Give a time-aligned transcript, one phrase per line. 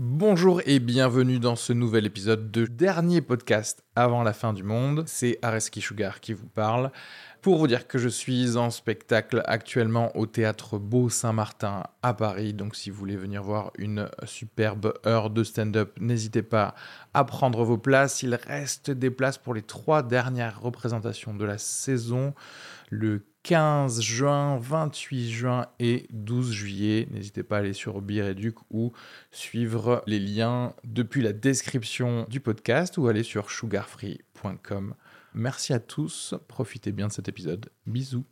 [0.00, 5.02] Bonjour et bienvenue dans ce nouvel épisode de dernier podcast avant la fin du monde.
[5.06, 6.92] C'est Areski Sugar qui vous parle.
[7.42, 12.54] Pour vous dire que je suis en spectacle actuellement au théâtre Beau Saint-Martin à Paris.
[12.54, 16.74] Donc si vous voulez venir voir une superbe heure de stand-up, n'hésitez pas
[17.12, 18.22] à prendre vos places.
[18.22, 22.34] Il reste des places pour les trois dernières représentations de la saison.
[22.90, 27.08] Le 15 juin, 28 juin et 12 juillet.
[27.10, 28.92] N'hésitez pas à aller sur Bireduc ou
[29.30, 33.50] suivre les liens depuis la description du podcast ou aller sur
[33.88, 34.94] sugarfree.com.
[35.34, 37.70] Merci à tous, profitez bien de cet épisode.
[37.86, 38.24] Bisous.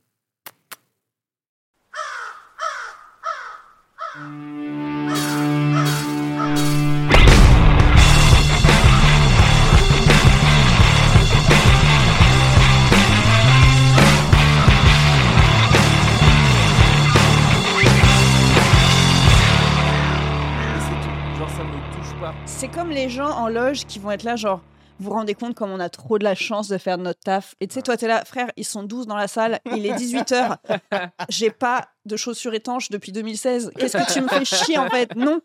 [21.37, 22.35] Genre ça ne touche pas.
[22.47, 24.63] C'est comme les gens en loge qui vont être là, genre,
[24.99, 27.55] vous vous rendez compte comme on a trop de la chance de faire notre taf.
[27.61, 29.95] Et tu sais, toi, t'es là, frère, ils sont 12 dans la salle, il est
[29.95, 30.57] 18h,
[31.29, 33.73] j'ai pas de chaussures étanches depuis 2016.
[33.79, 35.15] Qu'est-ce que tu me fais chier, en fait?
[35.17, 35.41] Non,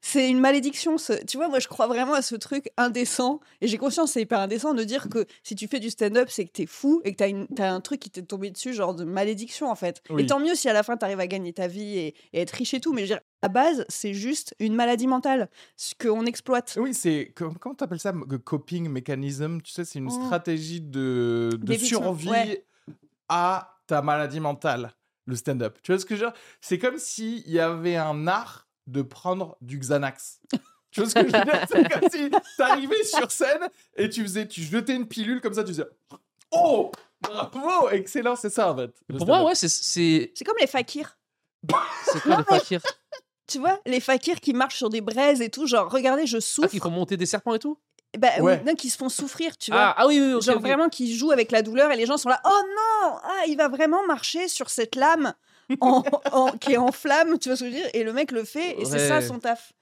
[0.00, 0.98] c'est une malédiction.
[0.98, 3.40] ce- Tu vois, moi, je crois vraiment à ce truc indécent.
[3.60, 6.44] Et j'ai conscience, c'est hyper indécent de dire que si tu fais du stand-up, c'est
[6.44, 9.04] que t'es fou et que t'as, une, un truc qui t'est tombé dessus, genre de
[9.04, 10.02] malédiction, en fait.
[10.10, 10.22] Oui.
[10.22, 12.50] Et tant mieux si à la fin, t'arrives à gagner ta vie et, et être
[12.52, 12.92] riche et tout.
[12.92, 16.76] Mais je veux dire, à base, c'est juste une maladie mentale, ce qu'on exploite.
[16.80, 20.24] Oui, c'est com- comment t'appelles ça le coping mechanism Tu sais, c'est une Mm.
[20.26, 22.64] stratégie de, survie ouais.
[23.28, 24.92] à ta maladie mentale,
[25.26, 25.78] le stand-up.
[25.82, 26.40] Tu vois ce que je veux dire?
[26.60, 30.40] C'est comme s'il y avait un art de prendre du Xanax.
[30.90, 31.66] Tu vois ce que je veux dire?
[31.70, 35.62] C'est comme si t'arrivais sur scène et tu faisais, tu jetais une pilule comme ça,
[35.64, 35.86] tu faisais
[36.50, 36.90] Oh
[37.22, 38.90] Bravo Excellent, c'est ça en fait.
[39.16, 41.16] Pour moi, ouais, c'est- c'est C'est comme les fakirs.
[42.04, 42.82] c'est quoi le fakir
[43.46, 46.40] Tu vois, les fakirs qui marchent sur des braises et tout, genre, regardez, je Ah,
[46.40, 46.68] souffre.
[46.68, 47.78] qui font monter des serpents et tout?
[48.18, 48.62] Bah, oui, Ouais.
[48.66, 49.80] non, qui se font souffrir, tu vois.
[49.80, 52.16] ah, ah oui, oui, ok, genre vraiment qui jouent avec la douleur et les gens
[52.18, 55.32] sont là, oh non, ah, il va vraiment marcher sur cette lame
[55.80, 56.02] en,
[56.32, 58.30] en- qui est en flamme, tu vois ce que je veux dire Et le mec
[58.32, 59.72] le fait et c'est ça son taf.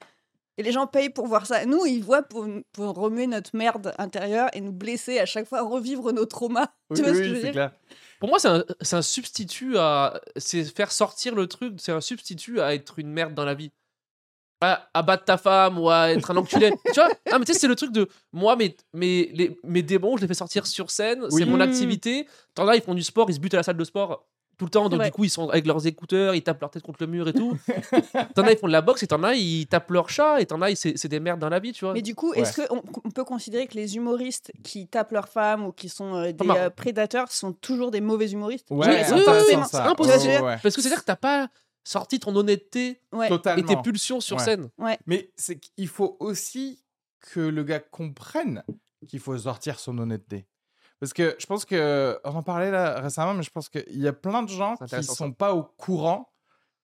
[0.57, 1.65] Et les gens payent pour voir ça.
[1.65, 5.61] Nous, ils voient pour, pour remuer notre merde intérieure et nous blesser à chaque fois,
[5.61, 6.67] revivre nos traumas.
[6.89, 7.71] Oui, tu vois ce oui, que je veux dire clair.
[8.19, 10.21] Pour moi, c'est un, c'est un substitut à.
[10.35, 13.71] C'est faire sortir le truc, c'est un substitut à être une merde dans la vie.
[14.63, 16.71] À, à battre ta femme ou à être un enculé.
[16.85, 18.07] tu vois Ah, mais tu sais, c'est le truc de.
[18.31, 21.41] Moi, mes, mes, les- mes démons, je les fais sortir sur scène, Oui.
[21.41, 22.27] c'est mon activité.
[22.53, 24.25] T'en as, ils font du sport, ils se butent à la salle de sport
[24.57, 26.83] tout le temps, donc du coup, ils sont avec leurs écouteurs, ils tapent leur tête
[26.83, 27.57] contre le mur et tout.
[28.35, 30.45] t'en as, ils font de la boxe et t'en as, ils tapent leur chat et
[30.45, 31.95] t'en as, ils- c'est c'est des merdes dans la vie, tu vois.
[31.95, 35.65] Mais du coup, est-ce qu'on on peut considérer que les humoristes qui tapent leur femme
[35.65, 36.59] ou qui sont euh, des marrant.
[36.59, 38.67] euh, prédateurs sont toujours des mauvais humoristes?
[38.69, 39.55] Ouais, Oui, c'est oui, oui,
[39.87, 40.43] impossible.
[40.43, 40.57] Ouais.
[40.61, 41.47] Parce que c'est-à-dire que t'as pas
[41.83, 43.29] sorti ton honnêteté Ouais.
[43.57, 44.43] et tes pulsions sur Ouais.
[44.43, 44.69] scène.
[45.05, 46.83] Mais c'est qu'il faut aussi
[47.19, 48.63] que le gars comprenne
[49.07, 50.47] qu'il faut sortir son honnêteté.
[50.99, 54.07] Parce que je pense que, on en parlait là récemment, mais je pense qu'il y
[54.07, 55.01] a plein de gens qui ça.
[55.01, 56.31] sont pas au courant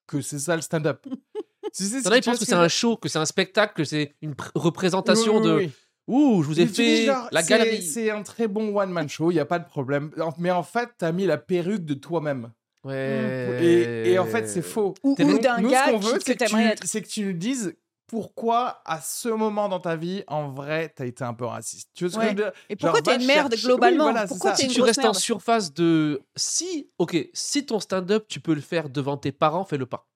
[0.07, 1.05] que c'est ça le stand-up.
[1.73, 4.33] tu sais, ils pensent que c'est un show, que c'est un spectacle, que c'est une
[4.55, 5.71] représentation Oui, oui, de oui.
[6.07, 7.83] Ouh, je vous ai Mais fait genre, la galerie.
[7.83, 10.09] C'est un très bon one-man show, il n'y a pas de problème.
[10.39, 12.51] Mais en fait, tu as mis la perruque de toi-même.
[12.87, 13.57] Ouais.
[13.63, 14.93] Et, et en fait, c'est faux.
[15.03, 16.83] Ou, d'un Nous, gars ce qu'on qui- veut, que c'est que, tu- être.
[16.85, 17.75] c'est que tu nous dises
[18.07, 21.89] pourquoi, à ce moment dans ta vie, en vrai, tu as été un peu raciste.
[21.93, 22.25] Tu vois ce que Ouais.
[22.27, 22.51] je veux dire?
[22.69, 24.55] Et pourquoi t'es une merde chercher- globalement oui, voilà, c'est Pourquoi ça.
[24.57, 26.21] Si une tu restes en surface de.
[26.37, 30.07] Si, ok, si ton stand-up, tu peux le faire devant tes parents, fais-le pas.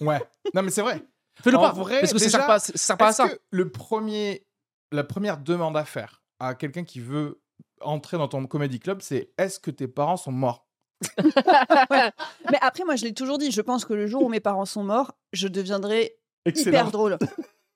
[0.00, 0.20] Ouais.
[0.54, 1.02] Non, mais c'est vrai.
[1.42, 1.72] Fais-le pas.
[1.72, 3.28] vrai, parce que ça déjà, sert pas, ça sert pas à ça.
[3.28, 4.46] que le premier,
[4.92, 7.42] la première demande à faire à quelqu'un qui veut
[7.80, 10.63] entrer dans ton comedy club, c'est est-ce que tes parents sont morts?
[12.50, 14.64] Mais après, moi, je l'ai toujours dit, je pense que le jour où mes parents
[14.64, 16.70] sont morts, je deviendrai Excellent.
[16.70, 17.18] hyper drôle.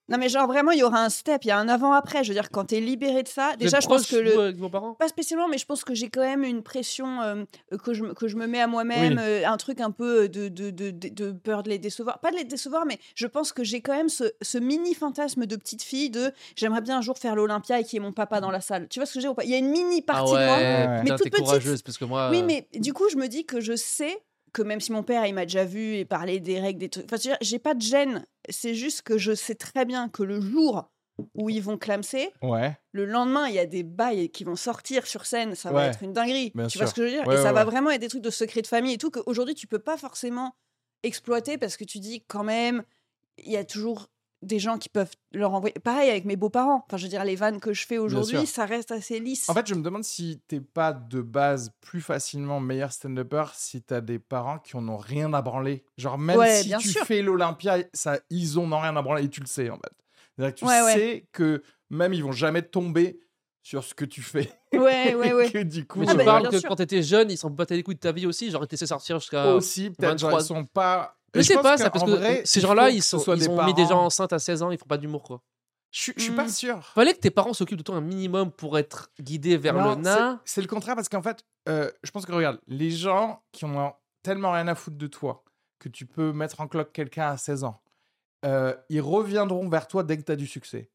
[0.08, 2.24] Non, mais genre vraiment, il y aura un step, il y a un avant-après.
[2.24, 4.38] Je veux dire, quand t'es libéré de ça, Vous déjà, êtes je pense que le.
[4.40, 4.94] avec vos parents?
[4.94, 7.44] Pas spécialement, mais je pense que j'ai quand même une pression euh,
[7.84, 9.22] que, je, me- que je me mets à moi-même, Oui.
[9.22, 12.20] euh, un truc un peu de, de, de, de- de peur de les décevoir.
[12.20, 15.44] Pas de les décevoir, mais je pense que j'ai quand même ce, ce mini fantasme
[15.46, 18.12] de petite fille de j'aimerais bien un jour faire l'Olympia et qu'il y ait mon
[18.12, 18.88] papa dans la salle.
[18.88, 19.44] Tu vois ce que j'ai ou pas?
[19.44, 20.56] Il y a une mini Ah partie de moi.
[20.56, 20.88] Ouais.
[20.88, 21.44] Mais putain, toute petite.
[21.44, 22.30] courageuse parce que moi.
[22.30, 24.18] Oui, euh, mais du coup, je me dis que je sais
[24.58, 27.04] que même si mon père, il m'a déjà vu et parlé des règles, des trucs.
[27.10, 28.26] Enfin, j'ai pas de gêne.
[28.48, 30.90] C'est juste que je sais très bien que le jour
[31.34, 32.76] où ils vont clamser, Ouais.
[32.92, 35.54] le lendemain, il y a des bails qui vont sortir sur scène.
[35.54, 36.52] Ça va être une dinguerie.
[36.54, 37.26] bien tu vois ce que je veux dire?
[37.26, 39.54] Ouais, Et ça va vraiment être des trucs de secret de famille et tout qu'aujourd'hui,
[39.54, 40.54] tu peux pas forcément
[41.02, 42.84] exploiter parce que tu dis quand même,
[43.38, 44.08] il y a toujours
[44.42, 45.74] des gens qui peuvent leur envoyer.
[45.82, 46.84] Pareil avec mes beaux-parents.
[46.86, 49.48] Enfin, je veux dire, les vannes que je fais aujourd'hui, ça reste assez lisse.
[49.48, 53.82] En fait, je me demande si t'es pas de base plus facilement meilleur stand-upper si
[53.82, 55.84] t'as des parents qui en ont rien à branler.
[55.96, 57.04] Genre, même Ouais, si bien tu sûr.
[57.04, 59.92] fais l'Olympia, ça, ils en ont rien à branler et tu le sais, en fait.
[60.36, 60.94] C'est-à-dire que tu Ouais, ouais.
[60.94, 63.18] sais que même ils vont jamais tomber
[63.60, 64.48] sur ce que tu fais.
[64.72, 65.50] Ouais, ouais, ouais.
[65.50, 66.68] que du coup, Mais Ah tu euh, parles que sûr.
[66.68, 68.72] quand t'étais jeune, ils s'en battaient les couilles de ta vie aussi, genre ils te
[68.74, 69.52] laissaient sortir jusqu'à.
[69.52, 70.40] aussi, peut-être, genre, 23.
[70.40, 71.17] ils sont pas.
[71.34, 73.74] Je sais pas ça, parce que vrai, ces gens-là, ils, sont, ils des ont mis
[73.74, 75.42] des gens enceintes à 16 ans, ils font pas d'humour quoi.
[75.90, 76.48] Je suis- je suis pas Mm.
[76.50, 76.84] sûr.
[76.94, 80.02] Fallait que tes parents s'occupent de toi un minimum pour être guidés vers Non, le
[80.02, 80.40] nain.
[80.44, 83.64] c'est- C'est le contraire parce qu'en fait, euh, je pense que regarde, les gens qui
[83.64, 85.44] ont tellement rien à foutre de toi
[85.78, 87.80] que tu peux mettre en cloque quelqu'un à 16 ans,
[88.44, 90.90] euh, ils reviendront vers toi dès que tu as du succès.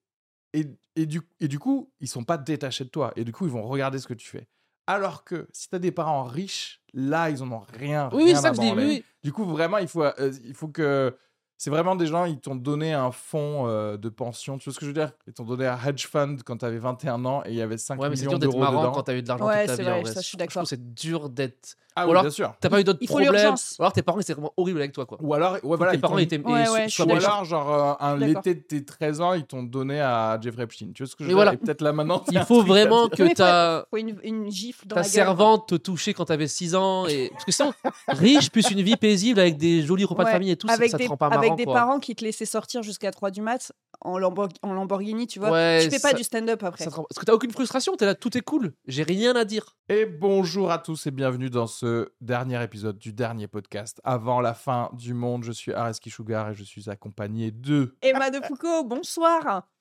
[0.54, 3.12] Et, et, du, et du coup, ils sont pas détachés de toi.
[3.16, 4.48] Et du coup, ils vont regarder ce que tu fais.
[4.88, 8.10] Alors que si tu as des parents riches, là, ils en ont rien.
[8.14, 8.72] Oui, rien c'est ça à que je dis.
[8.76, 9.04] Oui.
[9.24, 11.16] Du coup, vraiment, il faut, euh, il faut que.
[11.58, 14.58] C'est vraiment des gens, ils t'ont donné un fonds euh, de pension.
[14.58, 15.14] Tu vois ce que je veux dire?
[15.28, 17.78] Ils t'ont donné un hedge fund quand tu avais 21 ans et il y avait
[17.78, 18.92] 5 Ouais, mais c'est millions dur d'être d'euros marrant dedans.
[18.92, 19.90] quand t'as eu de l'argent Ouais, toute ta c'est vie.
[19.90, 20.68] en vrai, ça, je suis d'accord.
[20.68, 21.78] c'est dur d'être.
[21.96, 22.54] Ah Ou oui, alors, bien sûr.
[22.60, 23.32] T'as pas eu d'autres problèmes.
[23.34, 25.18] Ou alors tes parents étaient vraiment horribles avec toi quoi.
[25.22, 26.40] Ou alors, ouais, voilà, tes parents étaient.
[26.40, 30.40] Ouais, ouais, Ou alors, genre, euh, l'été de tes 13 ans, ils t'ont donné à
[30.42, 30.88] Jeffrey Epstein.
[30.94, 31.56] Tu vois ce que je veux voilà.
[31.56, 35.68] peut-être là maintenant, Il faut vraiment que ta, une, une gifle dans ta la servante
[35.68, 37.06] te touchait quand t'avais 6 ans.
[37.08, 37.30] Et...
[37.32, 37.74] Parce que sinon,
[38.08, 40.90] riche plus une vie paisible avec des jolis repas de famille et tout, ça- avec
[40.90, 41.74] ça te des, rend pas avec marrant des quoi.
[41.74, 43.72] parents qui te laissaient sortir jusqu'à 3 du mat
[44.04, 45.52] en, Lambor- en Lamborghini, tu vois.
[45.52, 46.84] Ouais, tu fais pas ça- du stand-up après.
[46.84, 49.36] Ça te rend- Parce que t'as aucune frustration, t'es là, tout est cool, j'ai rien
[49.36, 49.76] à dire.
[49.90, 54.00] Et bonjour à tous et bienvenue dans ce dernier épisode du dernier podcast.
[54.04, 57.96] Avant la fin du monde, je suis Areski Sugar et je suis accompagné de.
[58.02, 59.64] Emma de Foucault, bonsoir.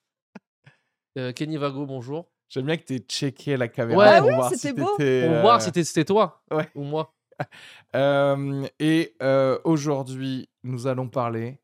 [1.19, 2.31] Euh, Kenny Vago, bonjour.
[2.49, 4.19] J'aime bien que tu aies checké la caméra Ouais.
[4.21, 4.87] pour Ah voir oui, si c'était beau.
[4.97, 6.71] Pour euh, voir si c'était- c'était toi ouais.
[6.75, 7.15] ou moi.
[7.97, 11.61] euh, et euh, aujourd'hui, nous allons parler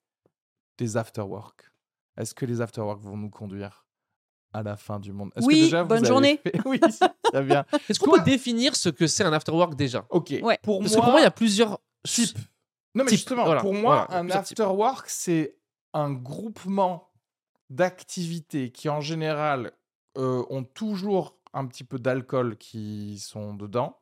[0.76, 1.67] des afterwork.
[2.18, 3.86] Est-ce que les afterwork vont nous conduire
[4.52, 5.30] à la fin du monde?
[5.42, 6.38] Oui, que déjà vous bonne journée.
[6.42, 6.80] fait- Oui,
[7.22, 7.64] très bien.
[7.88, 10.04] Est-ce qu'on peut définir ce que c'est un afterwork déjà?
[10.10, 10.34] Ok.
[10.42, 10.58] Ouais.
[10.62, 12.36] Pour Parce moi, que pour moi, il y a plusieurs type.
[12.94, 13.18] Non, mais types.
[13.20, 14.36] justement, Voilà, pour moi, voilà, un types.
[14.36, 15.56] afterwork, c'est
[15.94, 17.12] un groupement
[17.70, 19.72] d'activités qui, en général,
[20.16, 24.00] euh, ont toujours un petit peu d'alcool qui sont dedans,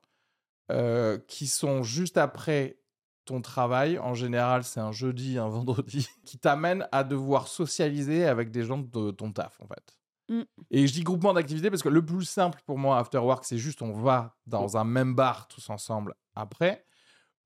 [0.72, 2.78] euh, qui sont juste après
[3.26, 3.99] ton travail.
[3.99, 8.78] En général, c'est un jeudi, un vendredi, qui t'amène à devoir socialiser avec des gens
[8.78, 9.96] de ton taf, en fait.
[10.28, 10.43] Mm.
[10.70, 13.58] Et je dis groupement d'activités parce que le plus simple pour moi, after work, c'est
[13.58, 16.84] juste on va dans un même bar tous ensemble après.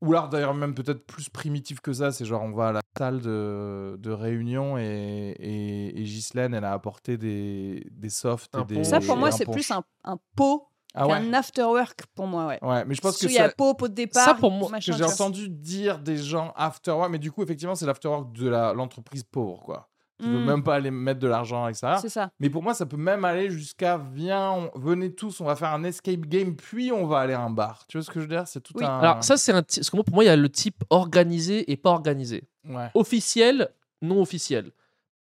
[0.03, 2.81] Ou alors d'ailleurs même peut-être plus primitif que ça, c'est genre on va à la
[2.97, 8.57] salle de, de réunion et, et, et Ghislaine, elle a apporté des, des softs.
[8.57, 8.85] Et des.
[8.85, 12.59] Ça, pour moi, c'est plus un, un pot Ah ouais, qu'un after-work pour moi, ouais.
[12.63, 14.25] ouais, mais je pense que il y a ça- pot, pot de départ.
[14.25, 17.75] Ça, pour moi, que j'ai entendu dire des gens after work, mais du coup, effectivement,
[17.77, 19.89] c'est l'after work de la- l'entreprise pauvre, quoi.
[20.21, 20.45] Qui veut Mm.
[20.47, 21.97] même pas aller mettre de l'argent avec ça.
[21.97, 22.31] C'est ça.
[22.41, 25.73] Mais pour moi, ça peut même aller jusqu'à viens, on- venez tous, on va faire
[25.73, 27.85] un escape game, puis on va aller à un bar.
[27.89, 28.47] Tu vois ce que je veux dire?
[28.47, 28.85] C'est tout Oui.
[28.85, 28.99] un.
[28.99, 29.63] Alors ça, c'est un...
[29.63, 32.45] Parce que moi, pour moi, il y a le type organisé et pas organisé.
[32.69, 32.91] Ouais.
[32.95, 33.71] Officiel,
[34.03, 34.73] non officiel.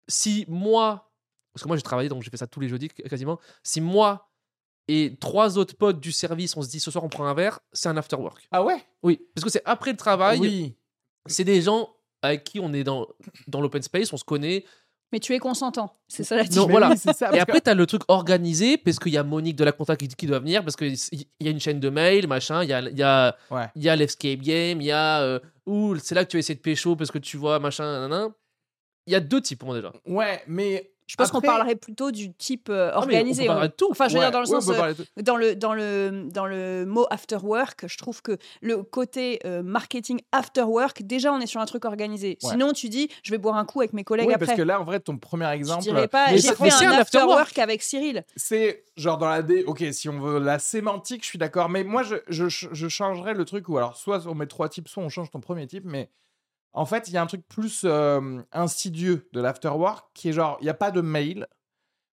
[0.08, 1.10] Si moi...
[1.54, 3.38] Parce que moi, j'ai travaillé, donc j'ai fait ça tous les jeudis quasiment.
[3.62, 4.28] Si moi
[4.88, 7.60] et trois autres potes du service, on se dit ce soir on prend un verre,
[7.72, 8.46] c'est un after work.
[8.50, 8.82] Ah ouais?
[9.02, 10.74] Oui, parce que c'est après le travail, Oui.
[11.26, 11.90] c'est des gens
[12.22, 13.06] avec qui on est dans,
[13.48, 14.64] dans l'open space, on se connaît.
[15.12, 15.94] Mais tu es consentant.
[16.08, 16.90] C'est ça la Non, voilà.
[16.90, 19.54] oui, c'est ça, Et après, tu as le truc organisé, parce qu'il y a Monique
[19.54, 20.92] de la compta qui, qui doit venir, parce qu'il
[21.40, 23.66] y a une chaîne de mail, machin, il y a, il y a, Ouais.
[23.76, 25.20] il y a l'escape game, il y a.
[25.22, 27.84] euh, ouh, c'est là que tu vas essayer de pécho parce que tu vois, machin,
[27.84, 28.28] nanana.
[29.06, 29.92] Il y a deux types pour moi déjà.
[30.06, 30.93] Ouais, mais.
[31.06, 33.46] Je pense qu'on parlerait plutôt du type euh, Ah, on organisé.
[33.46, 33.88] parler on- tout.
[33.90, 34.70] Enfin, je veux Ouais, dire, dans le ouais, sens.
[34.70, 39.38] euh, dans le, dans, le, dans le mot after work, je trouve que le côté
[39.44, 42.38] euh, marketing after work, déjà, on est sur un truc organisé.
[42.42, 42.50] Ouais.
[42.52, 44.46] Sinon, tu dis, je vais boire un coup avec mes collègues Ouais, après.
[44.46, 46.72] parce que là, en vrai, ton premier je exemple, dirais pas, j'ai ça- fait mais
[46.86, 47.58] un un after work work.
[47.58, 48.24] avec Cyril.
[48.36, 49.64] c'est genre dans la dé.
[49.66, 51.68] Ok, si on veut la sémantique, je suis d'accord.
[51.68, 54.88] Mais moi, je, je, je changerais le truc où alors soit on met trois types,
[54.88, 55.84] soit on change ton premier type.
[55.84, 56.08] Mais
[56.74, 60.56] en fait, il y a un truc plus euh, insidieux de l'afterwork qui est genre,
[60.60, 61.46] il n'y a pas de mail,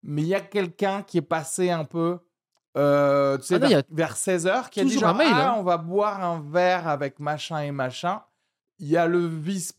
[0.04, 2.20] mais il y a quelqu'un qui est passé un peu.
[2.78, 5.28] euh, tu sais, Ah non, vers, il y vers 16h, qui a dit genre, mail,
[5.32, 5.56] ah, hein.
[5.60, 8.22] on va boire un verre avec machin et machin.
[8.80, 9.26] Il y a le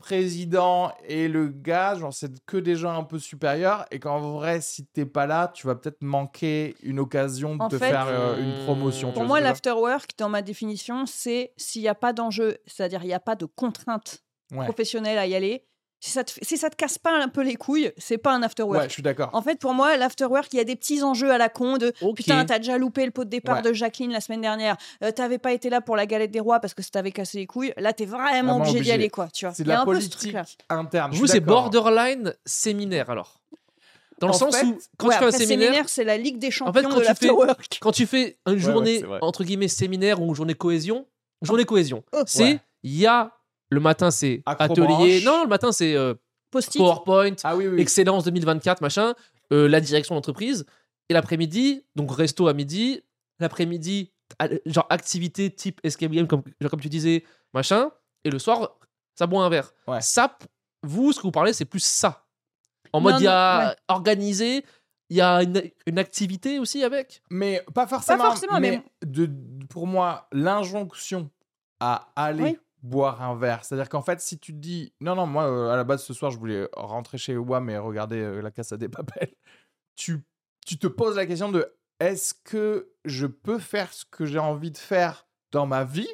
[0.02, 4.60] vice-président et le gars, genre c'est que des gens un peu supérieurs et qu'en vrai,
[4.60, 8.06] si t'es pas là, tu vas peut-être manquer une occasion de En te fait- faire
[8.08, 9.08] euh, une promotion.
[9.10, 11.88] tu Pour moi, ce que je veux l'after work, dans ma définition, c'est s'il n'y
[11.88, 14.64] a pas d'enjeu, c'est-à-dire il n'y a pas de contrainte Ouais.
[14.64, 15.64] professionnelle à y aller.
[16.00, 18.42] Si ça, te, si ça te casse pas un peu les couilles, c'est pas un
[18.44, 18.78] after work.
[18.82, 19.30] Ouais, je suis d'accord.
[19.32, 21.92] En fait, pour moi, l'afterwork, il y a des petits enjeux à la con de
[22.02, 22.18] Ok.
[22.18, 23.62] putain, t'as déjà loupé le pot de départ Ouais.
[23.62, 26.60] de Jacqueline la semaine dernière, euh, t'avais pas été là pour la galette des rois
[26.60, 27.72] parce que ça t'avait cassé les couilles.
[27.78, 28.92] Là, t'es vraiment, Vraiment obligé d'y obligé.
[28.92, 29.26] aller, quoi.
[29.34, 29.52] Tu vois.
[29.54, 30.36] C'est de la un peu ce politique
[30.68, 31.12] interne.
[31.12, 33.40] je Vous, c'est borderline séminaire alors.
[34.20, 36.38] Dans le En sens fait, où, quand Ouais, tu fais un séminaire, c'est la Ligue
[36.38, 37.78] des fait, champions quand de tu fais- l'afterwork.
[37.80, 41.06] quand tu fais une journée, entre guillemets, séminaire ou journée cohésion,
[41.42, 42.22] journée cohésion, Oh.
[42.26, 42.60] c'est, Ouais.
[42.84, 43.32] il y a,
[43.70, 45.22] le matin, c'est atelier.
[45.24, 46.14] Non, le matin, c'est euh.
[46.74, 47.80] PowerPoint, Ah oui, oui.
[47.80, 49.14] Excellence 2024, machin,
[49.52, 50.64] euh, la direction d'entreprise.
[51.10, 53.02] Et l'après-midi, donc resto à midi,
[53.38, 54.12] l'après-midi,
[54.66, 57.90] genre activité type escape game, comme, genre comme tu disais, machin.
[58.24, 58.78] Et le soir,
[59.14, 59.72] ça boit un verre.
[59.86, 60.00] Ouais.
[60.00, 60.38] Ça,
[60.82, 62.24] vous, ce que vous parlez, c'est plus ça.
[62.92, 63.76] En Non, mode, il y a ouais.
[63.88, 64.64] organisé,
[65.10, 67.22] il y a une, une activité aussi avec?
[67.30, 68.24] Mais pas forcément.
[68.24, 71.30] forcément, mais- de, de- pour moi, l'injonction
[71.80, 72.58] à aller Oui.
[72.82, 75.76] Boire un verre, c'est-à-dire qu'en fait, si tu te dis non, non, moi euh, à
[75.76, 78.88] la base ce soir, je voulais rentrer chez WAM et regarder euh, la Casa des
[78.88, 79.34] Papel,
[79.96, 80.24] tu,
[80.66, 81.66] tu te poses la question de
[82.00, 86.08] est-ce que je peux faire ce que j'ai envie de faire dans ma vie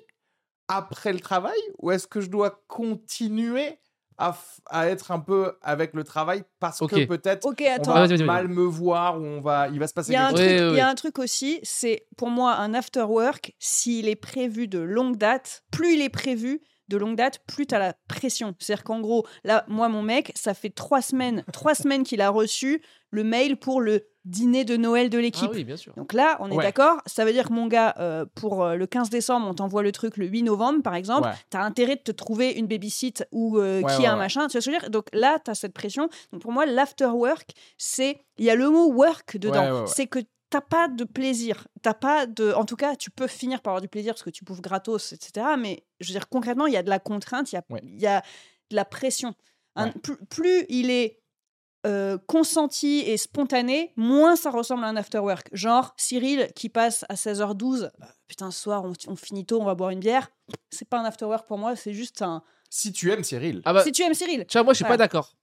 [0.69, 3.79] après le travail ou est-ce que je dois continuer
[4.19, 9.21] à, être un peu avec le travail parce que peut-être on va mal me voir
[9.21, 10.81] ou on va, il va se passer Il y, a un quelque ouais, il y
[10.81, 15.17] a un truc aussi, c'est pour moi un after work, s'il est prévu de longue
[15.17, 18.55] date, plus il est prévu de longue date, plus tu as la pression.
[18.59, 22.29] C'est-à-dire qu'en gros, là, moi, mon mec, ça fait trois semaines, trois semaines qu'il a
[22.29, 25.51] reçu le mail pour le dîner de Noël de l'équipe.
[25.53, 25.93] Ah oui, bien sûr.
[25.97, 26.65] Donc là, on est Ouais.
[26.65, 27.03] d'accord.
[27.05, 29.93] Ça veut dire que mon gars, euh, pour euh, le 15 décembre, on t'envoie le
[29.93, 31.29] truc le 8 novembre, par exemple.
[31.29, 31.35] Ouais.
[31.51, 34.47] Tu as intérêt de te trouver une babysit ou euh, Ouais, qui a un machin.
[34.49, 34.91] Tu vois ce que je veux dire?
[34.91, 36.09] Donc là, tu as cette pression.
[36.33, 38.25] Donc pour moi, l'after work, c'est.
[38.39, 39.87] Il y a le mot work dedans.
[39.87, 41.67] C'est que t'as pas de plaisir.
[41.83, 42.53] T'as pas de.
[42.53, 45.13] En tout cas, tu peux finir par avoir du plaisir parce que tu bouffes gratos,
[45.13, 45.47] etc.
[45.59, 48.01] Mais je veux dire, concrètement, il y a de la contrainte, il y a, il
[48.01, 48.23] y a
[48.71, 49.35] de la pression.
[49.77, 49.93] Un- Ouais.
[50.03, 51.21] plus, plus il est
[51.87, 55.49] euh, consenti et spontané, moins ça ressemble à un after work.
[55.53, 57.89] Genre Cyril qui passe à 16h12, euh,
[58.27, 60.29] putain, ce soir on, on finit tôt, on va boire une bière.
[60.71, 62.43] C'est pas un after work pour moi, c'est juste un.
[62.71, 63.63] Si tu aimes Cyril.
[63.65, 65.35] Ah bah, Si tu aimes Cyril, moi, je suis pas d'accord.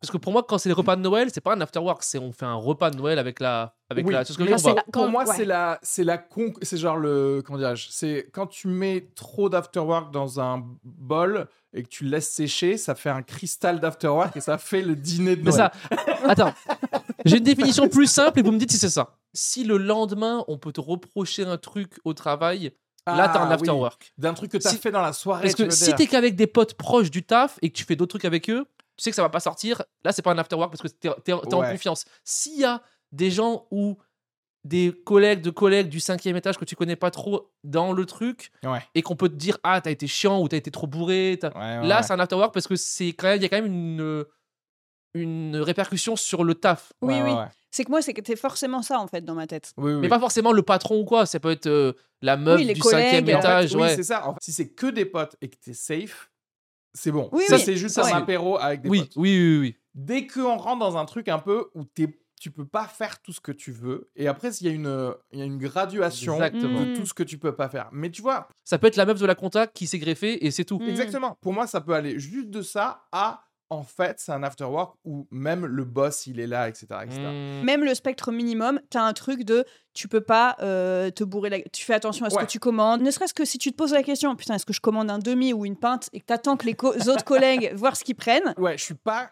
[0.00, 2.02] Parce que pour moi, quand c'est les repas de Noël, c'est pas un after work,
[2.02, 3.74] c'est on fait un repas de Noël avec la.
[3.88, 5.34] Avec Oui, la ce que la- pour quand- moi, ouais.
[5.34, 9.48] c'est la, c'est la con, c'est genre le, comment dirais-je, c'est quand tu mets trop
[9.48, 14.36] d'afterwork dans un bol et que tu le laisses sécher, ça fait un cristal d'afterwork
[14.36, 15.70] et ça fait le dîner de Mais Noël.
[15.90, 16.54] ça, attends,
[17.24, 19.16] j'ai une définition plus simple et vous me dites si c'est ça.
[19.32, 22.72] Si le lendemain, on peut te reprocher un truc au travail,
[23.06, 24.12] là, t'as un Ah, after oui, work.
[24.18, 25.42] D'un truc que t'as Si- fait dans la soirée.
[25.42, 28.10] Parce que si t'es qu'avec des potes proches du taf et que tu fais d'autres
[28.10, 28.64] trucs avec eux,
[28.96, 29.82] tu sais que ça va pas sortir.
[30.04, 31.70] Là, c'est pas un after work parce que t'es en Ouais.
[31.72, 32.04] confiance.
[32.22, 33.96] S'il y a des gens ou
[34.64, 38.50] des collègues de collègues du cinquième étage que tu connais pas trop dans le truc
[38.64, 38.80] Ouais.
[38.94, 41.48] et qu'on peut te dire ah t'as été chiant ou t'as été trop bourré, t'as-
[41.50, 42.02] Ouais, ouais, là ouais.
[42.02, 44.24] c'est un after work parce que c'est quand même il y a quand même une
[45.14, 46.92] une répercussion sur le taf.
[47.02, 47.30] oui, Ouais, oui.
[47.30, 47.48] ouais, ouais.
[47.70, 49.72] C'est que moi, c'est que t'es forcément ça en fait dans ma tête.
[49.76, 50.08] Oui, oui, Mais oui.
[50.08, 51.92] pas forcément le patron ou quoi, ça peut être euh,
[52.22, 53.74] la meuf du cinquième En fait, étage.
[53.74, 53.96] oui, ouais.
[53.96, 54.26] c'est ça.
[54.28, 56.30] En fait, si c'est que des potes et que t'es safe,
[56.94, 57.28] c'est bon.
[57.32, 57.62] Oui, ça, oui.
[57.64, 59.12] c'est juste Ça, un apéro avec des Oui, potes.
[59.16, 59.76] oui, oui, oui.
[59.94, 63.32] Dès qu'on rentre dans un truc un peu où t'es tu peux pas faire tout
[63.32, 64.10] ce que tu veux.
[64.16, 66.80] Et après, il y, a une- il y a une graduation Exactement.
[66.82, 66.94] de Mm.
[66.94, 67.88] tout ce que tu peux pas faire.
[67.92, 70.50] Mais tu vois, Ça peut être la meuf de la compta qui s'est greffée et
[70.50, 70.78] c'est tout.
[70.78, 70.88] Mm.
[70.88, 71.38] exactement.
[71.40, 74.96] Pour moi, ça peut aller juste de ça à, en fait, c'est un after work
[75.04, 76.86] où même le boss, il est là, etc.
[77.04, 77.20] etc.
[77.20, 77.64] Mm.
[77.64, 79.64] Même le spectre minimum, t'as un truc de
[79.94, 81.60] tu peux pas euh, te bourrer la...
[81.62, 82.44] Tu fais attention à ce Ouais.
[82.44, 83.00] que tu commandes.
[83.00, 85.18] Ne serait-ce que si tu te poses la question, putain, est-ce que je commande un
[85.18, 88.16] demi ou une pinte et que t'attends que les co- autres collègues voir ce qu'ils
[88.16, 88.54] prennent?
[88.58, 89.30] Ouais, je suis pas.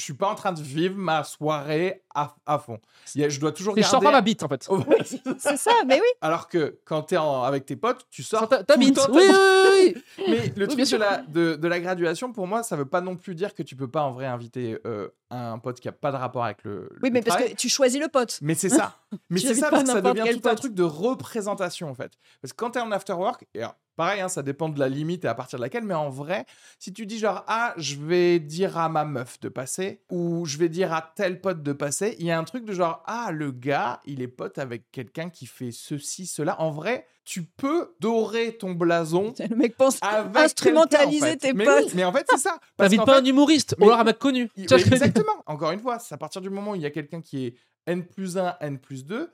[0.00, 2.78] Je suis pas en train de vivre ma soirée à, à fond.
[3.14, 4.06] Il y a- je dois toujours Et je sors garder.
[4.06, 4.66] pas ma bite en fait.
[5.38, 6.06] C'est ça, mais oui.
[6.22, 8.98] Alors que quand t'es en- avec tes potes, tu sors ta, bite.
[9.12, 10.02] Oui, oui, oui.
[10.28, 13.02] Mais le Oui, truc de la, de, de la graduation, pour moi, ça veut pas
[13.02, 15.92] non plus dire que tu peux pas en vrai inviter euh, un pote qui a
[15.92, 16.88] pas de rapport avec le.
[17.02, 18.38] Oui, le mais parce que tu choisis le pote.
[18.40, 18.96] Mais c'est ça.
[19.28, 22.12] Mais Tu c'est ça parce que ça devient tout un truc de représentation en fait.
[22.40, 24.88] Parce que quand t'es en after work, et alors, pareil, hein, ça dépend de la
[24.88, 26.46] limite et à partir de laquelle, mais en vrai,
[26.78, 30.56] si tu dis genre ah je vais dire à ma meuf de passer ou je
[30.56, 33.30] vais dire à tel pote de passer, il y a un truc de genre ah
[33.30, 36.58] le gars il est pote avec quelqu'un qui fait ceci cela.
[36.62, 39.34] En vrai, tu peux dorer ton blason.
[39.50, 41.36] Le mec pense Avec instrumentaliser quelqu'un, en fait.
[41.48, 41.84] tes mais potes.
[41.88, 42.58] oui, mais en fait, c'est ça.
[42.78, 44.50] T'invites pas fait, un humoriste mais- ou alors un mec connu.
[44.56, 45.32] exactement.
[45.44, 47.54] Encore une fois, c'est à partir du moment où il y a quelqu'un qui est
[47.86, 49.30] N plus 1, N plus 2,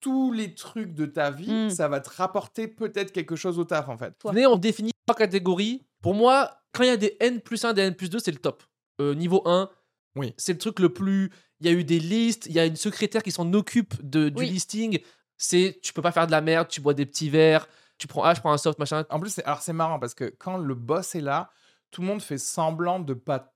[0.00, 1.70] tous les trucs de ta vie, Mm.
[1.70, 4.14] ça va te rapporter peut-être quelque chose au taf, en fait.
[4.24, 5.84] Venez, on définit trois catégories.
[6.02, 8.30] Pour moi, quand il y a des N plus 1, des N plus 2, c'est
[8.30, 8.62] le top.
[9.00, 9.68] Euh, niveau 1,
[10.16, 10.34] Oui.
[10.36, 11.30] c'est le truc le plus.
[11.60, 14.28] Il y a eu des listes, il y a une secrétaire qui s'en occupe de,
[14.28, 14.48] du Oui.
[14.50, 15.00] listing.
[15.36, 17.68] C'est tu peux pas faire de la merde, tu bois des petits verres,
[17.98, 19.04] tu prends ah, je prends un soft, machin.
[19.10, 21.50] En plus, c'est- alors c'est marrant parce que quand le boss est là,
[21.90, 23.54] tout le monde fait semblant de pas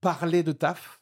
[0.00, 0.97] parler de taf,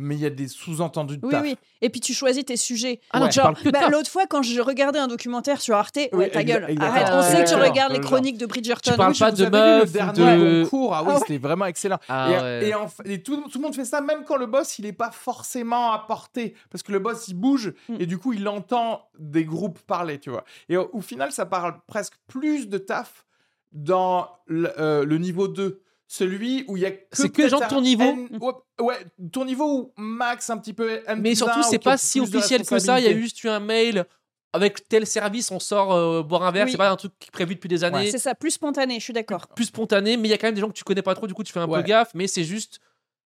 [0.00, 1.42] mais il y a des sous-entendus de Oui, taf.
[1.42, 1.56] oui.
[1.82, 3.00] Et puis tu choisis tes sujets.
[3.10, 3.32] Ah non, Ouais.
[3.32, 3.90] de Bah, taf.
[3.90, 6.86] L'autre fois, quand je regardais un documentaire sur Arte, ouais, Oui, ta gueule, exactement.
[6.88, 7.08] arrête.
[7.12, 8.04] On Ah, sait que tu regardes les Genre.
[8.12, 8.92] chroniques de Bridgerton.
[8.92, 11.20] Tu parles Oui, pas de meuf le dernier de- concours, ah oui, Ah ouais.
[11.20, 11.98] c'était vraiment excellent.
[12.08, 12.68] Ah et, ouais.
[12.68, 14.86] et en fa- et tout, tout le monde fait ça, même quand le boss, il
[14.86, 16.54] est pas forcément à portée.
[16.70, 17.96] Parce que le boss, il bouge, Mm.
[17.98, 20.44] et du coup, il entend des groupes parler, tu vois.
[20.68, 23.24] Et au, au final, ça parle presque plus de taf
[23.72, 25.82] dans le, euh, le niveau 2.
[26.10, 28.02] Celui où il y a que C'est que les gens de ton niveau.
[28.02, 28.40] N-
[28.80, 28.96] ouais,
[29.30, 32.78] ton niveau ou max un petit peu N Mais surtout, c'est pas si officiel que
[32.78, 32.98] ça.
[32.98, 34.04] Il y a juste eu un mail
[34.54, 36.64] avec tel service, on sort euh, boire un verre.
[36.64, 36.72] Oui.
[36.72, 38.10] C'est pas un truc qui est prévu depuis des années.
[38.10, 39.46] C'est ça, plus spontané, je suis d'accord.
[39.48, 41.26] plus spontané, mais il y a quand même des gens que tu connais pas trop,
[41.26, 41.82] du coup tu fais un Ouais.
[41.82, 42.80] peu gaffe, mais c'est juste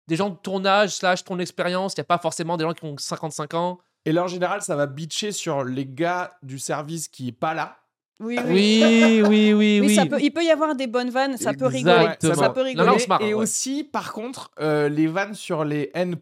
[0.09, 2.73] des gens de ton âge, slash ton expérience, il n'y a pas forcément des gens
[2.75, 3.79] qui ont 55 ans.
[4.05, 7.55] Et là, en général, ça va bitcher sur les gars du service qui est pas
[7.55, 7.79] là.
[8.21, 8.53] Oui, oui.
[8.53, 9.95] Oui, oui, oui, Oui, oui.
[9.95, 11.95] ça peut, il peut y avoir des bonnes vannes, ça peut rigoler.
[11.97, 12.35] Exactement.
[12.35, 12.87] Ça peut Non, rigoler.
[12.89, 13.35] non, on se marre, et ouais.
[13.35, 16.17] aussi, par contre, euh, les vannes sur les N+,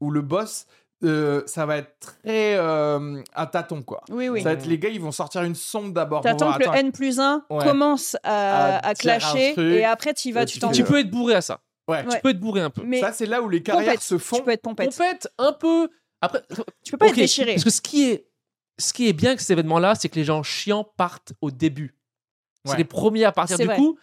[0.00, 0.66] ou le boss,
[1.04, 4.02] euh, ça va être très euh, à tâtons, quoi.
[4.10, 4.42] Oui, oui.
[4.42, 6.22] Ça va être les gars, ils vont sortir une sonde d'abord.
[6.22, 7.64] T'attends que le N plus 1 Ouais.
[7.64, 11.10] commence à, clasher truc, et après tu y vas, et tu t'en Tu peux être
[11.10, 11.60] bourré à ça.
[11.86, 12.04] Ouais.
[12.04, 12.82] Tu peux être bourré un peu.
[12.84, 14.36] Mais Ça, c'est là où les carrières pompette, se font.
[14.36, 14.90] tu peux être pompette.
[14.90, 15.88] Pompette, un peu.
[16.20, 16.42] Après,
[16.84, 17.52] Tu peux pas ok, être déchiré.
[17.54, 18.27] Parce que ce qui est,
[18.78, 21.94] ce qui est bien avec cet événement-là, c'est que les gens chiants partent au début.
[22.64, 22.78] C'est Ouais.
[22.78, 23.56] les premiers à partir.
[23.56, 23.76] C'est Du vrai.
[23.76, 23.98] coup,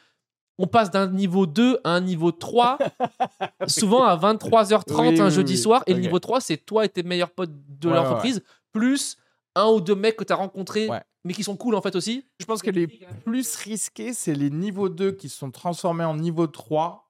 [0.58, 2.78] on passe d'un niveau 2 à un niveau 3,
[3.68, 5.60] souvent à 23h30 Oui, un oui, jeudi oui.
[5.60, 5.84] soir.
[5.88, 9.18] Et le niveau 3, c'est toi et tes meilleurs potes de Ouais, ouais, l'entreprise, plus
[9.56, 11.02] un ou deux mecs que tu as rencontrés, Ouais.
[11.24, 12.26] mais qui sont cool en fait aussi.
[12.40, 16.16] Je pense que les plus risqués, c'est les niveaux 2 qui se sont transformés en
[16.16, 17.05] niveau 3.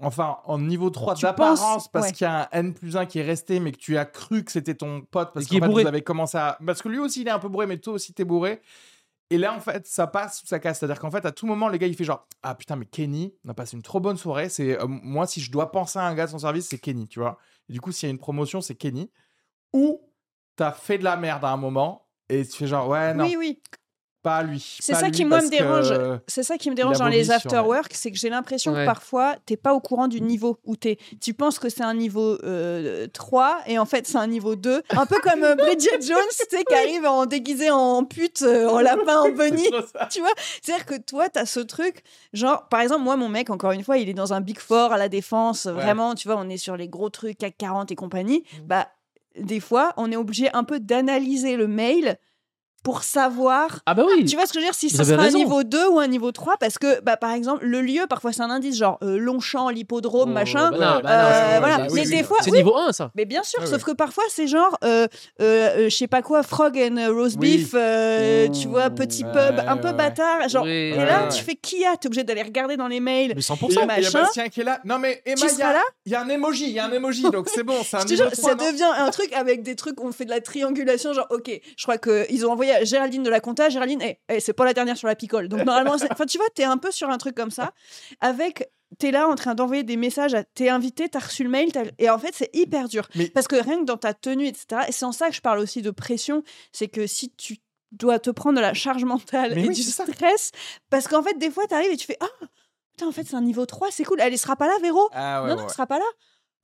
[0.00, 2.12] Enfin, en niveau 3 Tu d'apparence, parce ouais.
[2.12, 4.44] qu'il y a un N plus 1 qui est resté, mais que tu as cru
[4.44, 5.82] que c'était ton pote, parce Et qui est qu'en fait, bourré.
[5.82, 6.56] vous avez commencé à...
[6.64, 8.60] Parce que lui aussi, il est un peu bourré, mais toi aussi, t'es bourré.
[9.30, 10.78] Et là, en fait, ça passe ou ça casse.
[10.78, 13.34] C'est-à-dire qu'en fait, à tout moment, les gars, il fait genre Ah putain, mais Kenny,
[13.44, 14.48] on a passé une trop bonne soirée.
[14.48, 17.08] C'est euh, Moi, si je dois penser à un gars de son service, c'est Kenny,
[17.08, 17.36] tu vois.
[17.68, 19.10] Et du coup, s'il y a une promotion, c'est Kenny.
[19.74, 20.00] Ou
[20.56, 23.36] t'as fait de la merde à un moment et tu fais genre Ouais, non, Oui,
[23.36, 23.60] oui.
[24.22, 24.76] Pas lui.
[24.80, 25.92] C'est ça lui, qui, moi, me dérange.
[26.26, 28.80] C'est ça qui me dérange dans les sur- afterwork, c'est que j'ai l'impression Ouais.
[28.80, 30.98] que parfois, t'es pas au courant du niveau où t'es.
[31.20, 34.82] Tu penses que c'est un niveau euh, 3 et en fait, c'est un niveau 2.
[34.90, 38.68] Un peu comme euh, Bridget Jones, tu sais, qui arrive en déguisé en pute, euh,
[38.68, 39.68] en lapin, en bunny.
[40.10, 40.28] Tu vois
[40.62, 43.98] c'est-à-dire que toi t'as ce truc genre par exemple moi mon mec encore une fois
[43.98, 46.76] il est dans un big four à la défense vraiment tu vois on est sur
[46.76, 48.66] les gros trucs CAC 40 et compagnie Mm.
[48.66, 48.88] bah
[49.38, 52.16] des fois on est obligé un peu d'analyser le mail
[52.84, 54.24] pour savoir Ah bah oui.
[54.24, 55.36] tu vois ce que je veux dire Si ce sera raison.
[55.38, 58.32] un niveau 2 ou un niveau 3 Parce que, bah, par exemple, le lieu, parfois,
[58.32, 60.70] c'est un indice, genre euh, Longchamp, l'hippodrome, Oh, machin.
[60.70, 61.76] bah non, bah non, Euh, c'est- voilà.
[61.76, 62.22] oui, Mais oui, des oui.
[62.24, 63.10] fois, C'est oui, niveau 1 ça.
[63.14, 65.06] mais bien sûr, Ouais, sauf que parfois, c'est genre, euh,
[65.40, 67.58] euh, euh, je sais pas quoi, frog and roast Oui.
[67.58, 69.94] beef, euh, tu vois, petit Ouais, pub, un peu ouais.
[69.94, 70.48] bâtard.
[70.48, 71.28] Genre, Oui, et ouais, là, ouais.
[71.28, 73.32] tu fais qui a T'es obligé d'aller regarder dans les mails.
[73.34, 73.66] Mais Et 100%.
[73.70, 74.20] Il y, a- il y a machin.
[74.22, 74.80] Bastien qui est là.
[74.84, 76.72] Non, mais Emma, Tu il y, seras a- là il y a un emoji, il
[76.72, 78.54] y a un emoji, donc c'est bon, c'est un Je te niveau jure, 3, ça
[78.54, 81.82] devient un truc avec des trucs où on fait de la triangulation, genre, ok, je
[81.82, 84.96] crois qu'ils ont envoyé Géraldine de la compta, Géraldine, eh, eh, c'est pas la dernière
[84.96, 85.48] sur la picole.
[85.48, 87.72] Donc normalement, enfin, tu vois, t'es un peu sur un truc comme ça,
[88.20, 91.70] avec, t'es là en train d'envoyer des messages, à, t'es invité, t'as reçu le mail,
[91.98, 93.08] et en fait, c'est hyper dur.
[93.14, 95.40] Mais- Parce que rien que dans ta tenue, etc., et c'est en ça que je
[95.40, 97.58] parle aussi de pression, c'est que si tu
[97.92, 100.52] dois te prendre de la charge mentale Mais et oui, du stress,
[100.90, 102.28] parce qu'en fait, des fois, t'arrives et tu fais, ah,
[102.92, 105.08] putain, en fait, c'est un niveau 3, c'est cool, elle, elle sera pas là, Véro
[105.12, 105.64] Ah ouais, Non, ouais, non, ouais.
[105.68, 106.04] elle sera pas là.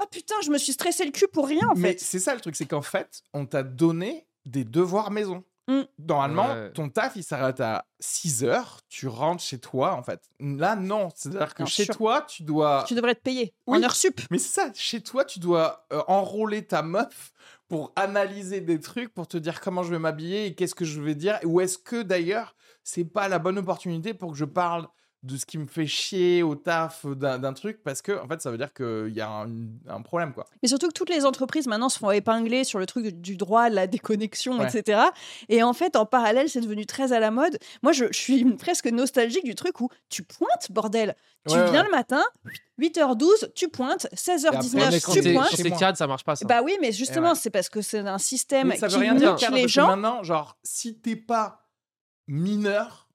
[0.00, 2.00] Ah putain, je me suis stressé le cul pour rien, en Mais fait.
[2.00, 5.44] c'est ça le truc, c'est qu'en fait, on t'a donné des devoirs maison.
[5.66, 5.80] Mm.
[5.98, 6.72] Normalement, Ouais.
[6.72, 10.20] ton taf, il s'arrête à 6 heures, tu rentres chez toi, en fait.
[10.40, 11.08] Là, non.
[11.14, 11.96] C'est-à-dire que Non, chez sûr.
[11.96, 12.84] toi, tu dois...
[12.86, 13.78] Tu devrais être payé Oui.
[13.78, 14.20] en heure sup.
[14.30, 17.32] Mais c'est ça, chez toi, tu dois euh, enrôler ta meuf
[17.68, 21.00] pour analyser des trucs, pour te dire comment je vais m'habiller et qu'est-ce que je
[21.00, 21.38] vais dire.
[21.44, 24.86] Ou est-ce que d'ailleurs, c'est pas la bonne opportunité pour que je parle
[25.24, 28.50] de ce qui me fait chier au taf d'un truc parce que en fait ça
[28.50, 29.48] veut dire qu'il y a un,
[29.88, 30.44] un problème quoi.
[30.62, 33.70] Mais surtout que toutes les entreprises maintenant se font épingler sur le truc du droit,
[33.70, 34.68] de la déconnexion, Ouais.
[34.68, 35.00] etc.
[35.48, 37.58] Et en fait, en parallèle, c'est devenu très à la mode.
[37.82, 41.16] Moi, je, je suis presque nostalgique du truc où tu pointes, bordel.
[41.48, 41.86] Tu Ouais, viens ouais.
[41.86, 42.22] le matin,
[42.80, 45.48] 8h12, tu pointes, Et 16h19, après, tu t'es- pointes.
[45.50, 45.78] quand Chez t'es moi.
[45.78, 46.44] cadre, ça marche pas ça.
[46.46, 47.34] Bah oui, mais justement, ouais.
[47.34, 49.68] c'est parce que c'est un système Mais ça qui veut rien dire les parce que
[49.68, 49.86] gens.
[49.88, 51.66] maintenant genre si t'es pas
[52.28, 53.08] mineur,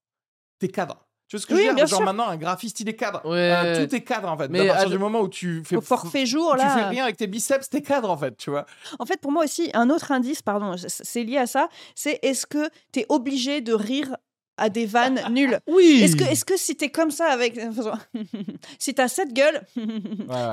[0.60, 1.06] t'es cadre.
[1.30, 2.06] Tu vois ce que Oui, je veux dire Genre sûr.
[2.06, 3.22] maintenant un graphiste il est cadre.
[3.24, 3.38] Ouais.
[3.56, 4.48] Euh, tout est cadre en fait.
[4.50, 6.70] Mais à partir à- du moment où tu fais Au forfait jour, tu là.
[6.76, 8.66] fais rien avec tes biceps, t'es cadre en fait, tu vois.
[8.98, 12.48] En fait, pour moi aussi, un autre indice, pardon, c'est lié à ça, c'est est-ce
[12.48, 14.18] que tu es obligé de rire
[14.58, 15.60] à des vannes nulles?
[15.68, 16.02] Oui.
[16.04, 17.60] Est-ce que, est que si t'es comme ça avec.
[18.80, 19.62] si t'as cette gueule,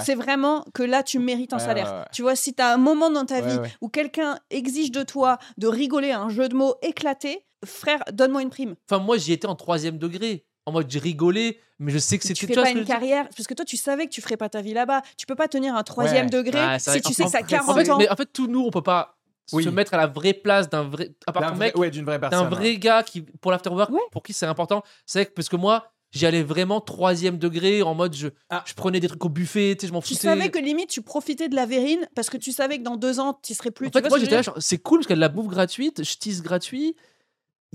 [0.04, 1.90] c'est vraiment que là, tu mérites un Ouais, salaire.
[1.90, 2.04] ouais, ouais.
[2.12, 3.72] Tu vois, si t'as un moment dans ta Ouais, vie ouais.
[3.80, 8.42] où quelqu'un exige de toi de rigoler à un jeu de mots éclaté, frère, donne-moi
[8.42, 8.74] une prime.
[8.90, 10.44] Enfin, moi, j'y étais en troisième degré.
[10.68, 13.46] En mode, j'ai rigolé, mais je sais que c'était tu fais pas une carrière, parce
[13.46, 15.02] que toi, tu savais que tu ferais pas ta vie là-bas.
[15.16, 16.30] Tu peux pas tenir un troisième Ouais.
[16.30, 17.98] degré Ah, c'est vrai si tu sais que ça a fait, 40 En fait, ans.
[17.98, 19.16] mais en fait, tous nous, on peut pas
[19.52, 19.62] Oui.
[19.62, 21.14] se mettre à la vraie place d'un vrai.
[21.24, 22.48] À part D'un ton vrai- mec, ouais, d'une vraie d'un personne.
[22.48, 24.00] vrai gars qui, pour l'afterwork, Ouais.
[24.10, 24.82] pour qui c'est important.
[25.06, 28.64] C'est vrai que parce que moi, j'y allais vraiment troisième degré en mode je, Ah.
[28.66, 30.26] je prenais des trucs au buffet, tu sais, je m'en Tu foutais.
[30.26, 33.20] savais que limite tu profitais de la verrine parce que tu savais que dans deux
[33.20, 33.86] ans tu serais plus.
[33.86, 35.06] En tu fait, vois moi ce que j'étais là, je veux genre, c'est cool parce
[35.06, 36.96] qu'il y a de la bouffe gratuite, je tease gratuit.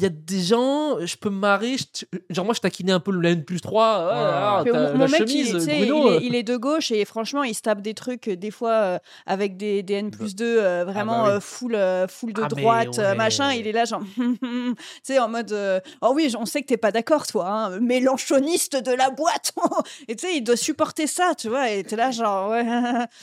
[0.02, 1.76] Il y a des gens, je peux me marrer.
[1.78, 3.84] je- genre, moi, je taquinais un peu le N plus 3.
[3.84, 4.14] Ouais.
[4.14, 4.64] ah,
[4.96, 6.10] mon mec, chemise, il, Bruno.
[6.10, 8.50] il, est, il est de gauche et franchement, il se tape des trucs euh, des
[8.52, 11.32] fois euh, avec des, des N plus 2 euh, vraiment bah oui.
[11.36, 13.16] euh, full, euh, full de Ah, droite, ouais.
[13.16, 13.52] machin.
[13.54, 16.78] Il est là, genre, tu sais, en mode, euh, oh oui, on sait que t'es
[16.78, 19.54] pas d'accord, toi, hein, mélanchoniste de la boîte.
[20.08, 21.70] et tu sais, il doit supporter ça, tu vois.
[21.70, 22.64] Et t'es là, genre, ouais.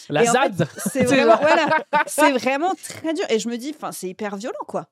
[0.09, 0.69] La et en fait, ZAD.
[0.77, 1.69] C'est vraiment, voilà,
[2.39, 3.25] vraiment très dur.
[3.31, 4.87] Et je me dis, enfin, c'est hyper violent, quoi.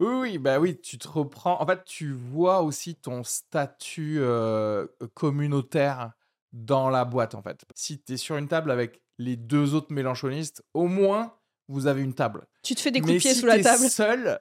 [0.00, 1.60] Oui, oui, bah oui, tu te reprends.
[1.60, 6.12] En fait, tu vois aussi ton statut euh, communautaire
[6.52, 7.64] dans la boîte, en fait.
[7.74, 11.34] Si tu es sur une table avec les deux autres mélanchonistes, au moins,
[11.68, 12.46] vous avez une table.
[12.62, 13.88] Tu te fais des coups de pied si sous la t'es table.
[13.88, 14.40] seul,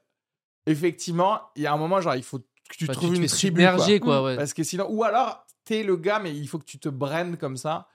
[0.66, 3.28] effectivement, il y a un moment, genre, il faut que tu Bah, trouves te une
[3.28, 3.62] tribu.
[3.64, 3.70] quoi.
[3.70, 4.24] submerger, quoi.
[4.24, 4.36] ouais.
[4.36, 7.38] Parce que sinon, ou alors, t'es le gars, mais il faut que tu te brennes
[7.38, 7.88] comme ça.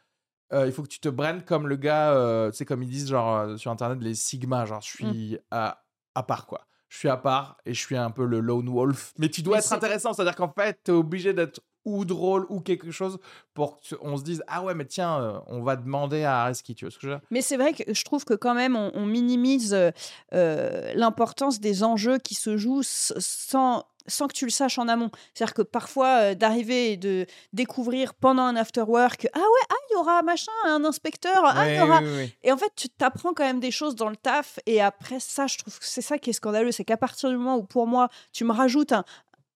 [0.52, 2.88] Euh, il faut que tu te brennes comme le gars, euh, tu sais, comme ils
[2.88, 4.90] disent, genre, euh, sur Internet, les Sigma, genre, je Mm.
[5.12, 6.66] suis à, à part, quoi.
[6.90, 9.14] Je suis à part et je suis un peu le lone wolf.
[9.16, 12.60] Mais tu dois Mais être intéressant, c'est-à-dire qu'en fait, t'es obligé d'être ou drôle ou
[12.60, 13.18] quelque chose
[13.54, 16.84] pour qu'on se dise, ah ouais, mais tiens, euh, on va demander à Areski, tu
[16.84, 17.26] vois ce que je veux dire?
[17.30, 19.90] Mais c'est vrai que je trouve que quand même on, on minimise euh,
[20.34, 25.10] euh, l'importance des enjeux qui se jouent sans sans que tu le saches en amont.
[25.32, 29.74] C'est-à-dire que parfois euh, d'arriver et de découvrir pendant un after work, ah ouais, ah
[29.90, 32.34] il y aura machin, un inspecteur, ah il y aura oui, oui, oui.
[32.42, 34.58] et en fait, tu t'apprends quand même des choses dans le taf.
[34.66, 36.72] Et après ça, je trouve que c'est ça qui est scandaleux.
[36.72, 39.04] C'est qu'à partir du moment où, pour moi, tu me rajoutes un,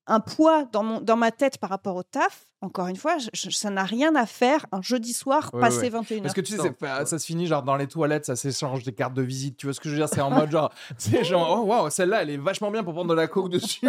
[0.06, 3.28] un poids dans, mon, dans ma tête par rapport au taf, encore une fois, je-
[3.32, 5.90] je- ça n'a rien à faire un jeudi soir Ouais, passé ouais.
[5.90, 6.22] 21h.
[6.22, 6.74] Parce que tu sais,
[7.06, 9.56] ça se finit genre dans les toilettes, ça s'échange des cartes de visite.
[9.56, 10.08] Tu vois ce que je veux dire?
[10.08, 13.10] C'est en mode genre, c'est genre, oh waouh, celle-là, elle est vachement bien pour prendre
[13.10, 13.86] de la coke dessus.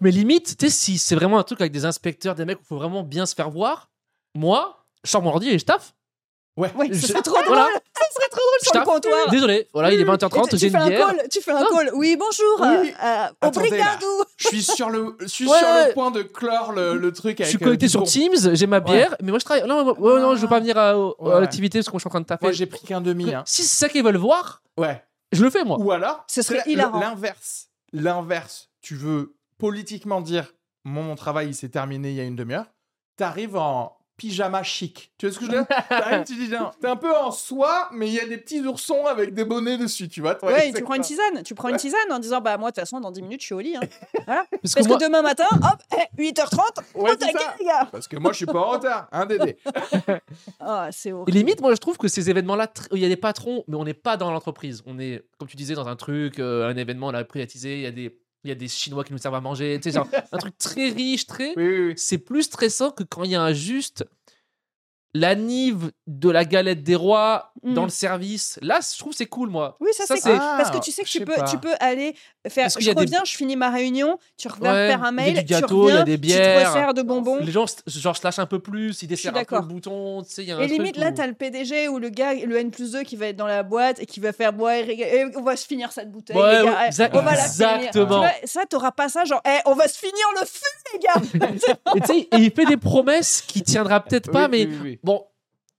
[0.00, 2.62] Mais limite, tu sais, si c'est vraiment un truc avec des inspecteurs, des mecs où
[2.62, 3.90] il faut vraiment bien se faire voir,
[4.34, 5.94] moi, je sors mon ordi et je taffe.
[6.56, 6.72] Ouais.
[6.74, 7.46] Ouais, ce Je- serait trop drôle.
[7.48, 7.68] Voilà.
[7.94, 9.30] Ça serait trop drôle Je sur le comptoir.
[9.30, 11.06] Désolé, voilà, il est Et 20h30, tu, j'ai une un bière.
[11.08, 11.66] call, tu fais un Non.
[11.70, 11.90] call.
[11.94, 12.60] Oui, bonjour.
[12.60, 12.92] Oui.
[13.02, 14.06] euh, euh, obrigado.
[14.38, 15.58] Je suis sur le, je suis Ouais.
[15.58, 17.48] sur le point de clore le, le truc Je avec.
[17.48, 18.02] suis euh, connecté du sur.
[18.04, 19.68] Teams, j'ai ma bière, mais moi je travaille.
[19.68, 21.40] Non, moi- ouais, non, je veux pas venir à, à Ouais.
[21.40, 22.44] l'activité parce que je suis en train de taffer.
[22.46, 23.34] Moi, j'ai pris qu'un demi.
[23.34, 23.42] Hein.
[23.46, 25.02] Si c'est ça qu'ils veulent voir, Ouais.
[25.32, 25.76] je le fais moi.
[25.78, 26.62] Ou alors, Ce serait.
[26.66, 27.68] L'inverse.
[27.92, 28.68] L'inverse.
[28.82, 30.52] Tu veux politiquement dire,
[30.84, 32.66] mon, mon travail, il s'est terminé il y a une demi-heure.
[33.16, 35.12] T'arrives en pyjama chic.
[35.18, 37.30] Tu vois ce que je veux dire T'arrives, tu dis, genre, t'es un peu en
[37.30, 40.72] soie, mais il y a des petits oursons avec des bonnets dessus, tu vois Ouais,
[40.72, 41.42] tu prends une tisane.
[41.44, 43.46] Tu prends une tisane en disant Bah, moi, de toute façon, dans 10 minutes, je
[43.46, 43.76] suis au lit.
[43.76, 43.80] hein.
[44.26, 44.44] Voilà.
[44.50, 45.82] Parce que Parce que moi, demain matin, hop,
[46.18, 46.58] eh, 8h30,
[46.94, 47.54] Ouais, on taquet, ça.
[47.60, 47.88] les gars.
[47.92, 49.08] Parce que moi, je suis pas en retard.
[49.12, 49.56] Un Dédé.
[50.60, 51.36] Ah, c'est horrible.
[51.36, 53.84] limite, moi je trouve que ces événements-là, tr- il y a des patrons, mais on
[53.84, 54.82] n'est pas dans l'entreprise.
[54.86, 57.80] On est, comme tu disais, dans un truc, euh, un événement, on l'a privatisé, il
[57.82, 58.18] y a des.
[58.46, 60.56] Il y a des Chinois qui nous servent à manger, tu sais, genre un truc
[60.56, 61.48] très riche, très.
[61.56, 61.94] Oui, oui, oui.
[61.96, 64.06] C'est plus stressant que quand il y a un juste
[65.18, 67.84] la nive de la galette des rois dans Mm.
[67.86, 68.58] le service.
[68.62, 69.76] Là, je trouve que c'est cool, moi.
[69.80, 70.38] Oui, ça, Ça, c'est cool.
[70.38, 71.42] Parce que Ah, tu sais que je tu peux, pas.
[71.44, 72.14] tu peux aller
[72.48, 72.68] faire.
[72.68, 75.16] Qu'il Je a des- reviens, je finis ma réunion, tu reviens Ouais, faire un il
[75.16, 76.68] y a mail, du gâteau, tu il y a reviens, des tu te bières.
[76.68, 77.38] resserres de bonbons.
[77.40, 80.32] Les gens, genre, se lâchent un peu plus, ils desserrent un peu le bouton, tu
[80.32, 82.08] sais, il y a un Et truc limite, là, où- t'as le PDG ou le
[82.10, 84.52] gars, le N plus 2 qui va être dans la boîte et qui va faire
[84.52, 86.36] boire, et on va se finir cette bouteille.
[86.36, 86.88] Ouais, les gars.
[86.88, 87.74] ouais, on va la finir.
[87.76, 88.06] exactement.
[88.06, 90.98] Tu vois, ça, t'auras pas ça, genre, eh, on va se finir le feu, les
[91.00, 91.76] gars.
[91.96, 94.68] Et tu sais, il fait des promesses qui tiendra peut-être pas, mais.
[95.06, 95.24] Bon,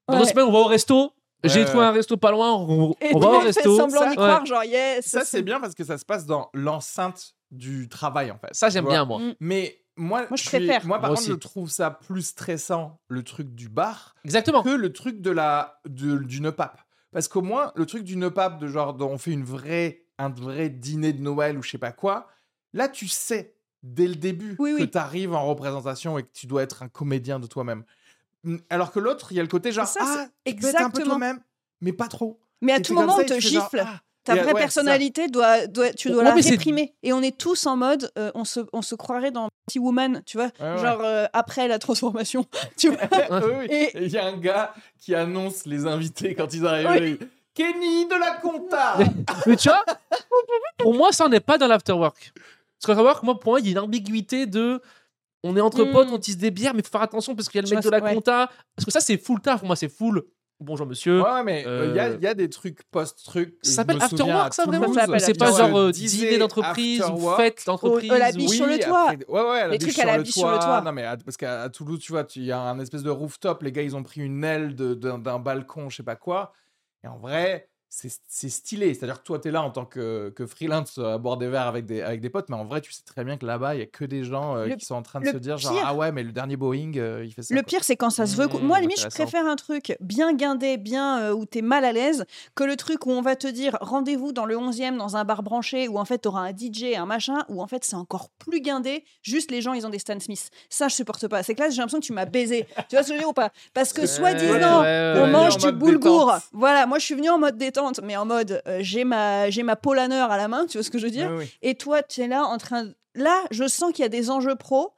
[0.08, 0.22] dans Ouais.
[0.22, 1.12] deux semaines, on va au resto.
[1.44, 3.78] J'ai trouvé un resto pas loin, on, Et on va au resto.
[3.78, 4.16] semblant d'y Ouais.
[4.16, 5.06] croire, genre, yes.
[5.06, 8.50] Ça, c'est bien parce que ça se passe dans l'enceinte du travail, en fait.
[8.54, 9.20] Ça, j'aime bien, moi.
[9.20, 9.36] Mm.
[9.40, 10.86] Mais moi, Moi, je suis- préfère.
[10.86, 11.32] Moi, par Moi contre, aussi.
[11.32, 14.64] je trouve ça plus stressant, le truc du bar, Exactement.
[14.64, 16.80] que le truc de la, de, du pape
[17.12, 20.30] Parce qu'au moins, le truc du pape de genre, dont on fait une vraie, un
[20.30, 22.28] vrai dîner de Noël ou je sais pas quoi,
[22.74, 24.92] là, tu sais dès le début Oui, que oui.
[24.92, 27.84] tu arrives en représentation et que tu dois être un comédien de toi-même.
[28.70, 30.06] Alors que l'autre, il y a le côté genre, Ça, ah,
[30.46, 31.06] tu être un peu exactement.
[31.06, 31.40] toi-même,
[31.82, 32.40] mais pas trop.
[32.62, 33.84] Mais à Et tout moment, ça on te genre, gifle.
[33.86, 34.02] ah.
[34.24, 36.94] Ta vraie ouais, personnalité, doit, doit, tu dois Ouais, la réprimer.
[37.02, 40.22] Et on est tous en mode, euh, on, se, on se croirait dans Petit Woman,
[40.26, 40.78] tu vois, Ouais, ouais.
[40.80, 42.46] genre euh, après la transformation,
[42.78, 43.00] tu vois.
[43.42, 43.66] Oui, oui.
[43.70, 47.20] Et- Et il y a un gars qui annonce les invités quand ils arrivent.
[47.22, 47.28] Oui.
[47.54, 48.98] Kenny de la compta
[49.48, 49.84] Mais tu vois,
[50.78, 52.32] pour moi, ça n'est pas dans l'afterwork.
[52.36, 54.82] Parce que l'afterwork, moi, pour moi, il y a une ambiguïté de.
[55.44, 55.92] On est entre Mm.
[55.92, 57.84] potes, on tisse des bières, mais faut faire attention parce qu'il y a le mec
[57.84, 58.14] de la ouais.
[58.16, 58.50] compta.
[58.76, 59.60] Parce que ça, c'est full taf.
[59.60, 60.24] Pour moi, c'est full.
[60.60, 61.22] Bonjour, monsieur.
[61.22, 63.56] Ouais, mais il y, a, Euh, y a des trucs post-truc.
[63.62, 64.88] Ça s'appelle afterwork, ça, vraiment
[65.20, 68.12] C'est pas genre euh, dîner d'entreprise ou fête d'entreprise.
[68.12, 69.10] Euh, la biche sur le toit.
[69.12, 70.82] après- ouais, ouais, la Les biche trucs à la le biche sur le toit.
[70.82, 73.62] Non, mais à- parce qu'à Toulouse, tu vois, il y a un espèce de rooftop.
[73.62, 76.54] Les gars, ils ont pris une aile d'un balcon, je sais pas quoi.
[77.04, 78.94] Et en vrai, c'est c'est stylé.
[78.94, 81.66] C'est-à-dire que toi, tu es là en tant que, que freelance à boire des verres
[81.68, 83.80] avec des, avec des potes, mais en vrai, tu sais très bien que là-bas, il
[83.80, 85.74] y a que des gens euh, Le- qui sont en train de se dire genre,
[85.84, 87.56] ah ouais, mais le dernier Boeing, euh, il fait ça.
[87.56, 87.68] Le quoi.
[87.68, 88.46] pire, c'est quand ça se veut.
[88.48, 91.84] Mmh, Moi, à limite, je préfère un truc bien guindé, bien euh, où t'es mal
[91.86, 95.18] à l'aise, que le truc où on va te dire rendez-vous dans le 11e dans
[95.18, 97.96] un bar branché, où en fait t'auras un DJ, un machin, où en fait c'est
[97.96, 100.52] encore plus guindé, juste les gens ils ont des Stan Smith.
[100.70, 101.42] Ça, je supporte pas.
[101.42, 102.68] C'est que là, j'ai l'impression que tu m'as baisé.
[102.90, 103.52] tu vois ce que je veux dire ou pas?
[103.74, 105.32] Parce que Ouais, soi-disant, ouais, on ouais.
[105.32, 106.26] mange En du boulgour.
[106.28, 106.44] détente.
[106.54, 109.64] Voilà, moi je suis venue en mode détente, mais en mode euh, j'ai ma, j'ai
[109.64, 111.58] ma Polaner à la main, tu vois ce que je veux dire Oui, oui.
[111.62, 112.84] Et toi, tu es là en train.
[112.86, 114.94] de- Là, je sens qu'il y a des enjeux pro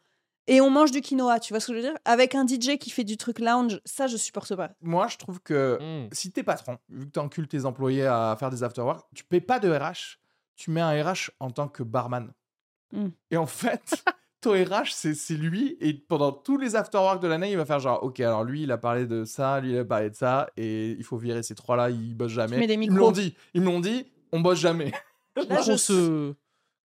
[0.47, 2.78] et on mange du quinoa, tu vois ce que je veux dire Avec un DJ
[2.80, 4.71] qui fait du truc lounge, ça je supporte pas.
[4.82, 6.10] Moi, je trouve que Mm.
[6.12, 9.60] si t'es patron, vu que t'encules tes employés à faire des afterwork, tu payes pas
[9.60, 10.17] de RH,
[10.56, 12.34] tu mets un RH en tant que barman.
[12.91, 13.08] Mm.
[13.32, 14.04] Et en fait,
[14.41, 17.80] ton RH, c'est c'est lui, et pendant tous les afterwork de l'année, il va faire
[17.80, 20.49] genre, ok, alors lui, il a parlé de ça, lui, il a parlé de ça,
[20.58, 22.65] et il faut virer ces trois-là, ils bossent jamais.
[22.65, 24.91] des ils me l'ont dit, ils me l'ont dit, on bosse jamais.
[25.36, 26.34] Là, qu'on se,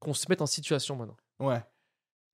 [0.01, 1.17] qu'on se mette en situation maintenant.
[1.41, 1.63] ouais,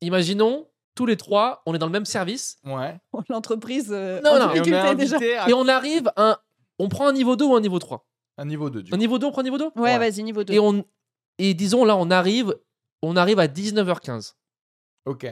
[0.00, 2.98] Imaginons, tous les trois, on est dans le même service ouais.
[3.28, 5.16] L'entreprise euh, Non, en non, Et on difficulté déjà.
[5.44, 6.36] à et on arrive à un.
[6.78, 8.06] On prend un niveau 2 ou un niveau 3
[8.38, 9.98] un niveau 2, du Un niveau 2, on prend un niveau 2 Ouais, Ouais.
[9.98, 10.54] vas-y, niveau 2.
[10.54, 10.82] et, on,
[11.38, 12.56] et disons, là, on arrive,
[13.02, 14.34] on arrive à 19h15.
[15.06, 15.26] Ok.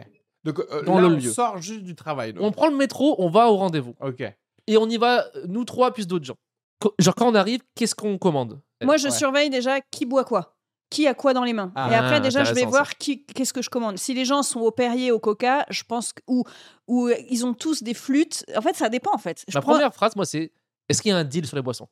[0.45, 1.31] Donc, euh, Dans là, le on lieu.
[1.33, 2.33] sort juste du travail.
[2.33, 2.43] donc.
[2.45, 3.95] On prend le métro, on va au rendez-vous.
[4.01, 4.23] Ok.
[4.67, 6.37] Et on y va, nous trois, plus d'autres gens.
[6.81, 8.61] Co- Genre, quand on arrive, qu'est-ce qu'on commande?
[8.83, 9.11] Moi, je Ouais.
[9.11, 10.55] surveille déjà qui boit quoi.
[10.91, 13.25] Qui a quoi dans les mains Ah, Et après, déjà, je vais intéressant, voir qui,
[13.27, 13.99] qu'est-ce que je commande.
[13.99, 16.45] Si les gens sont au Perrier, au Coca, je pense que, ou,
[16.87, 18.45] ou euh, ils ont tous des flûtes.
[18.57, 19.11] En fait, ça dépend.
[19.13, 20.51] En fait, je Ma prends- première phrase, moi, c'est
[20.89, 21.89] est-ce qu'il y a un deal sur les boissons?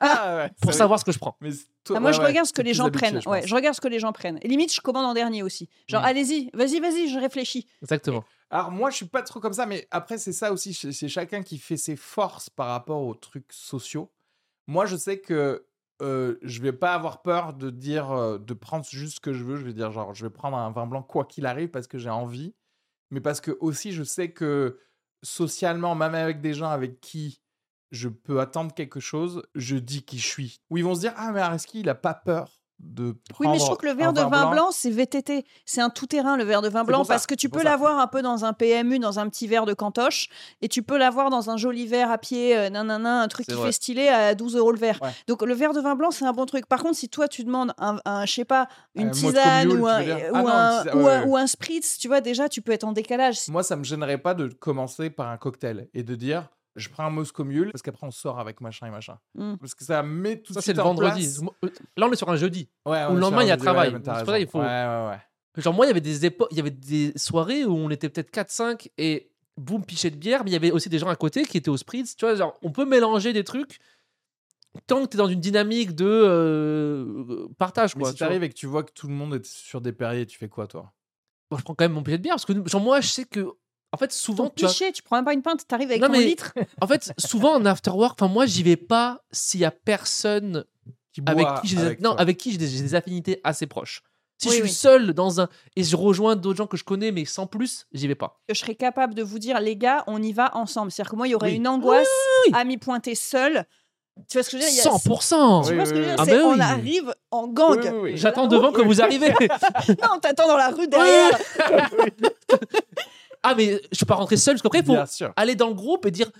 [0.00, 1.36] Ah, ouais, Pour savoir ce que je prends.
[1.40, 1.50] Mais
[1.84, 3.20] toi- Ah, moi, ouais, je ouais, regarde ce que les gens habitué, prennent.
[3.22, 4.38] je Ouais, je regarde ce que les gens prennent.
[4.42, 5.68] Et limite, je commande en dernier aussi.
[5.88, 6.06] Genre, Mm.
[6.06, 7.66] allez-y, vas-y, vas-y, je réfléchis.
[7.82, 8.24] Exactement.
[8.50, 11.08] Alors moi, je suis pas trop comme ça, mais après, c'est ça aussi, c'est c'est
[11.08, 14.12] chacun qui fait ses forces par rapport aux trucs sociaux.
[14.66, 15.66] Moi, je sais que
[16.02, 19.44] euh, je vais pas avoir peur de dire, euh, de prendre juste ce que je
[19.44, 19.56] veux.
[19.56, 21.98] Je vais dire, genre, je vais prendre un vin blanc quoi qu'il arrive parce que
[21.98, 22.54] j'ai envie,
[23.10, 24.80] mais parce que aussi, je sais que
[25.22, 27.40] socialement, même avec des gens avec qui
[27.94, 30.60] je peux attendre quelque chose, je dis qui je suis.
[30.70, 33.52] Ou ils vont se dire, ah, mais Areski, il a pas peur de Oui, prendre
[33.52, 35.46] mais je trouve que le verre de vin blanc, c'est VTT.
[35.64, 38.08] C'est un tout-terrain, le verre de vin blanc, ça, parce que tu peux l'avoir un
[38.08, 40.28] peu dans un PMU, dans un petit verre de cantoche,
[40.60, 43.54] et tu peux l'avoir dans un joli verre à pied, euh, nanana, un truc qui
[43.54, 43.66] vrai.
[43.66, 44.98] fait stylé à 12 euros le verre.
[45.00, 45.10] Ouais.
[45.28, 46.66] Donc le verre de vin blanc, c'est un bon truc.
[46.66, 50.02] Par contre, si toi, tu demandes un, un je sais pas, une tisane ou un,
[50.02, 51.28] ou, Ah un, une tisane, ou ouais, un- ouais.
[51.28, 53.38] ou un spritz, tu vois, déjà, tu peux être en décalage.
[53.48, 57.04] Moi, ça me gênerait pas de commencer par un cocktail et de dire je prends
[57.04, 59.18] un Moscow Mule parce qu'après on sort avec machin et machin.
[59.34, 59.54] Mm.
[59.60, 61.22] Parce que ça met tout de Ça, c'est suite le en vendredi.
[61.22, 61.40] place.
[61.64, 62.68] Euh, Là, on est sur un jeudi.
[62.86, 63.92] Ouais, Ou on le est lendemain, sur il y a un jeudi, travail.
[63.92, 65.62] mais C'est pour ça, il faut- Ouais, ouais, ouais.
[65.62, 68.08] Genre, moi, il y avait des époques, il y avait des soirées où on était
[68.08, 71.14] peut-être 4-5 et boum, pichet de bière, mais il y avait aussi des gens à
[71.16, 72.16] côté qui étaient au spritz.
[72.16, 73.78] Tu vois, genre, on peut mélanger des trucs
[74.88, 76.04] tant que tu es dans une dynamique de
[76.58, 78.10] euh, partage, Mais quoi.
[78.10, 78.28] si tu vois.
[78.28, 80.48] t'arrives et que tu vois que tout le monde est sur des Perriers, tu fais
[80.48, 80.92] quoi toi?
[81.50, 83.24] Moi, je prends quand même mon pichet de bière parce que, genre, moi, je sais
[83.24, 83.46] que,
[83.94, 86.08] en fait, souvent, Ton tu pichet, tu prends même pas une pinte, t'arrives avec Non,
[86.08, 86.52] ton mais- litre.
[86.80, 90.64] en fait, souvent en after work, enfin, moi, j'y vais pas s'il y a personne
[91.12, 94.02] Qui avec qui j'ai des, non, avec qui j'ai des, j'ai des affinités assez proches.
[94.36, 94.70] Si Oui, je suis oui.
[94.74, 98.08] seul dans un et je rejoins d'autres gens que je connais mais sans plus, j'y
[98.08, 98.40] vais pas.
[98.48, 100.90] Je serais capable de vous dire, les gars, on y va ensemble.
[100.90, 101.56] C'est-à-dire que moi, il y aurait Oui.
[101.56, 102.08] une angoisse
[102.46, 102.60] Oui, oui.
[102.60, 103.64] à m'y pointer seul.
[104.28, 104.72] Tu vois ce que je veux dire?
[104.72, 106.16] Il y a- 100 Tu vois ce que je veux dire?
[106.18, 106.54] Ah C'est- ben oui.
[106.56, 107.78] On arrive en gang.
[107.80, 108.16] Oui, oui, oui.
[108.16, 109.30] J'attends devant que vous arrivez.
[109.88, 111.38] Non, on t'attend dans la rue derrière.
[113.54, 115.32] ah mais je suis pas rentré seul parce qu'après il faut Bien sûr.
[115.36, 116.30] aller dans le groupe et dire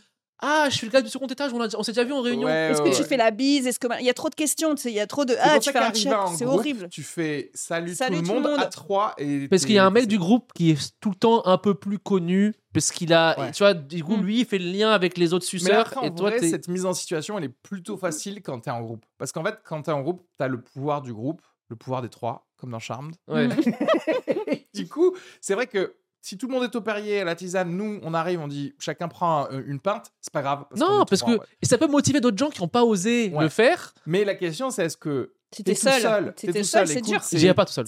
[0.41, 2.21] ah je suis le gars du second étage, on, a- on s'est déjà vu en
[2.21, 2.47] réunion.
[2.49, 3.09] Ouais, Est-ce ouais, que tu ouais.
[3.09, 3.67] fais la bise?
[3.69, 5.35] Est-ce que il y a trop de questions tu sais, Il y a trop de
[5.41, 6.13] ah tu fais un check.
[6.37, 6.89] C'est horrible.
[6.91, 9.79] Tu fais salut, Salut tout, le tout le monde, à trois et Parce qu'il y
[9.79, 12.91] a un mec du groupe qui est tout le temps un peu plus connu parce
[12.91, 13.53] qu'il a Ouais.
[13.53, 14.23] tu vois du coup Mm.
[14.25, 16.41] lui il fait le lien avec les autres Mais suceurs après, en et toi vrai,
[16.41, 19.07] t'es cette mise en situation, elle est plutôt facile quand t'es en groupe.
[19.19, 22.09] Parce qu'en fait, quand t'es en groupe, t'as le pouvoir du groupe, le pouvoir des
[22.11, 23.15] trois, comme dans Charmed.
[23.29, 23.49] ouais.
[24.75, 25.95] du coup, c'est vrai que
[26.27, 28.75] si tout le monde est au Perrier, à la tisane, nous, on arrive, on dit
[28.79, 30.65] chacun prend euh, une pinte, c'est pas grave.
[30.77, 31.39] Non, parce que ouais.
[31.61, 33.43] et ça peut motiver d'autres gens qui n'ont pas osé Ouais.
[33.43, 33.93] le faire.
[34.07, 36.97] Mais la question, c'est est-ce que Si t'es seul, seul, si t'es tout seul, seul,
[36.97, 37.23] c'est dur.
[37.23, 37.85] c'est- J'irai pas tout seul.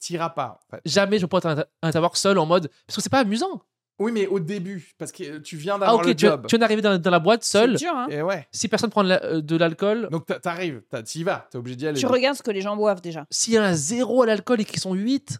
[0.00, 0.80] T'iras pas, en fait.
[0.86, 3.62] Jamais je pourrais être un savoir seul en mode parce que c'est pas amusant.
[3.98, 6.46] Oui, mais au début, parce que tu viens Ah d'avoir ok, le tu, job.
[6.48, 7.78] tu viens d'arriver dans, dans la boîte seul.
[7.78, 8.06] C'est dur, hein.
[8.10, 8.48] Et ouais.
[8.50, 12.00] Si personne prend de euh, l'alcool, Donc t'a- t'arrives, t'y vas, t'es obligé d'y aller.
[12.00, 13.26] Tu regardes ce que les gens boivent déjà.
[13.30, 15.38] s'il y a zéro à l'alcool et qu'ils sont 8,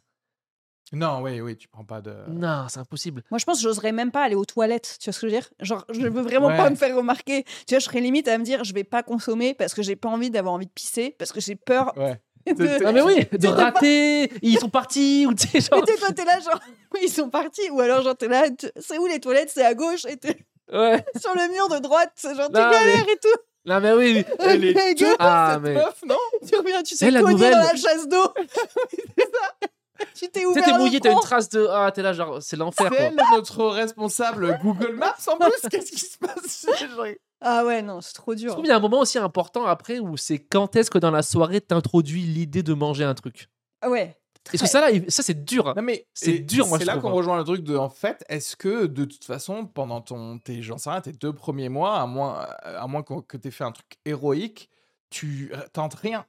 [0.92, 2.14] Non, oui, oui, tu prends pas de.
[2.28, 3.22] non, c'est impossible.
[3.30, 4.98] Moi, je pense que j'oserais même pas aller aux toilettes.
[5.00, 5.48] Tu vois ce que je veux dire?
[5.60, 6.56] Genre, je veux vraiment Ouais.
[6.56, 7.44] pas me faire remarquer.
[7.66, 9.96] Tu vois, je serais limite à me dire, je vais pas consommer parce que j'ai
[9.96, 12.20] pas envie d'avoir envie de pisser, parce que j'ai peur Ouais.
[12.46, 12.84] de.
[12.84, 15.80] Ah mais oui, de pas- rater, ils sont partis ou tu sais genre.
[15.80, 16.60] Mais tu sais, toi, t'es là, genre,
[16.92, 17.70] oui, ils sont partis.
[17.70, 19.50] Ou alors, genre, t'es là, tu- c'est où les toilettes?
[19.54, 20.04] C'est à gauche.
[20.06, 20.36] Et t'es
[20.72, 21.04] Ouais.
[21.20, 22.12] sur le mur de droite.
[22.16, 23.38] C'est genre, tu Non, mais- galères et tout.
[23.64, 24.24] Non, mais oui.
[24.40, 24.74] Elle est
[25.20, 26.16] Ah, cette mais- meuf, non?
[26.46, 27.52] Tu reviens, tu C'est t'es la cogné nouvelle.
[27.54, 28.34] dans la chasse d'eau?
[28.36, 29.68] C'est ça.
[30.14, 31.66] Tu t'es ouvert t'es mouillé, t'as une trace de.
[31.70, 32.98] Ah, t'es là, genre, c'est l'enfer, quoi.
[32.98, 35.68] C'est notre responsable Google Maps en plus.
[35.70, 36.66] Qu'est-ce qui se passe?
[37.44, 38.52] Ah ouais, non, c'est trop Je dur.
[38.52, 41.10] trouve qu'il y a un moment aussi important après où c'est quand est-ce que dans
[41.10, 43.48] la soirée t'introduis l'idée de manger un truc?
[43.80, 44.16] Ah ouais.
[44.52, 45.66] Est-ce que ça là, ça c'est dur.
[45.68, 45.74] hein.
[45.76, 47.12] Non mais C'est dur, moi, C'est je là qu'on hein.
[47.12, 50.78] rejoint le truc de en fait, est-ce que de toute façon pendant ton tes j'en
[50.78, 53.64] sais rien, tes deux premiers mois, à moins à moins qu'on- que tu aies fait
[53.64, 54.68] un truc héroïque,
[55.10, 56.24] tu tentes rien?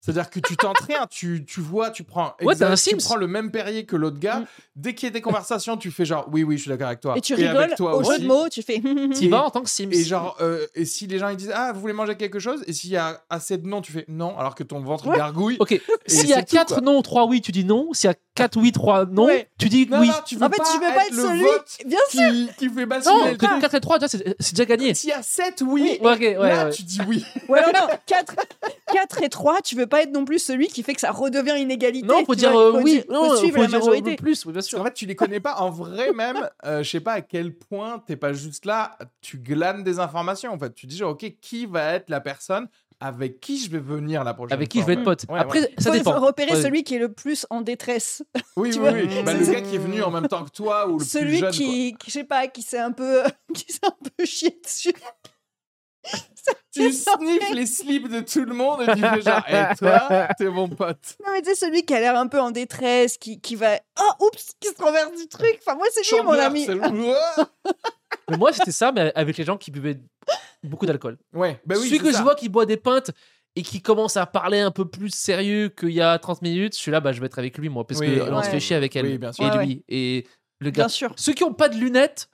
[0.00, 3.16] C'est-à-dire que tu tentes rien, tu, tu vois, tu prends Ouais, un exact- tu prends
[3.16, 4.40] le même Perrier que l'autre gars.
[4.40, 4.46] Mm.
[4.76, 7.00] Dès qu'il y a des conversations, tu fais genre oui oui, je suis d'accord avec
[7.00, 7.14] toi.
[7.16, 8.80] Et tu avec rigoles toi au jeu de mots, tu fais.
[9.14, 9.90] T'y vas en tant que Sims.
[9.92, 12.62] Et genre, euh, et si les gens ils disent ah vous voulez manger quelque chose?
[12.68, 15.16] Et s'il y a assez de non, tu fais non alors que ton ventre Ouais.
[15.16, 15.56] gargouille.
[15.60, 16.82] Ok, s'il y a c'est tout, 4 quoi.
[16.82, 17.88] non, 3 oui, tu dis non.
[17.92, 19.48] S'il y a 4 oui, 3 non, Ouais.
[19.58, 20.08] tu dis Non oui.
[20.08, 21.86] non, tu veux En fait, pas tu veux pas être le celui.
[21.86, 22.30] Bien sûr.
[22.30, 23.50] qui, qui fait Non, le truc.
[23.50, 24.94] que 4 et 3, déjà, c'est déjà gagné.
[24.94, 27.24] S'il y a 7 oui, là tu dis oui.
[27.48, 27.86] Ouais, non, non.
[28.06, 28.34] 4,
[28.92, 31.60] 4 et 3, tu veux pas être non plus celui qui fait que ça redevient
[31.60, 32.06] une égalité.
[32.06, 33.02] Non, faut dire vois, euh, faut oui.
[33.10, 34.16] Non, faut suivre la dire, euh, majorité.
[34.16, 34.78] plus, oui, bien sûr.
[34.78, 36.48] qu'en fait, tu les connais pas en vrai même.
[36.64, 38.96] euh, je sais pas à quel point t'es pas juste là.
[39.20, 40.52] Tu glanes des informations.
[40.52, 42.68] En fait, tu dis genre ok, qui va être la personne
[42.98, 45.24] avec qui je vais venir la prochaine Avec qui je fois, vais être en pote.
[45.28, 45.74] Ouais, Après, ouais.
[45.76, 46.14] ça faut, dépend.
[46.14, 46.62] faut repérer Ouais.
[46.62, 48.22] celui qui est le plus en détresse.
[48.56, 49.22] Oui, oui, oui.
[49.22, 51.38] Bah, le gars qui est venu en même temps que toi ou le plus celui
[51.40, 51.50] jeune.
[51.52, 53.22] qui, qui, je sais pas, qui s'est un peu,
[53.54, 54.94] qui s'est un peu chié dessus.
[56.74, 60.44] Tu sniffes les slips de tout le monde et tu fais genre, et toi, t'es
[60.50, 61.16] mon pote.
[61.24, 63.78] Non, mais tu sais, celui qui a l'air un peu en détresse, qui, qui va.
[63.98, 65.58] Oh, oups, qui se renverse du truc.
[65.66, 66.66] Enfin, moi, c'est lui, mon ami.
[66.66, 66.80] c'est le-
[68.30, 69.98] Mais moi, c'était ça, mais avec les gens qui buvaient
[70.62, 71.16] beaucoup d'alcool.
[71.32, 71.86] Ouais, bah oui.
[71.86, 72.18] Celui c'est que ça.
[72.18, 73.10] je vois qui boit des pintes
[73.54, 77.00] et qui commence à parler un peu plus sérieux qu'il y a 30 minutes, celui-là,
[77.00, 78.94] bah, je vais être avec lui, moi, parce Oui, que on se fait chier avec
[78.96, 79.06] elle.
[79.06, 79.44] Oui, bien sûr.
[79.46, 79.84] Et Ouais, lui.
[79.88, 80.26] Et
[80.60, 80.82] le gars.
[80.84, 81.14] Bien sûr.
[81.16, 82.28] Ceux qui ont pas de lunettes.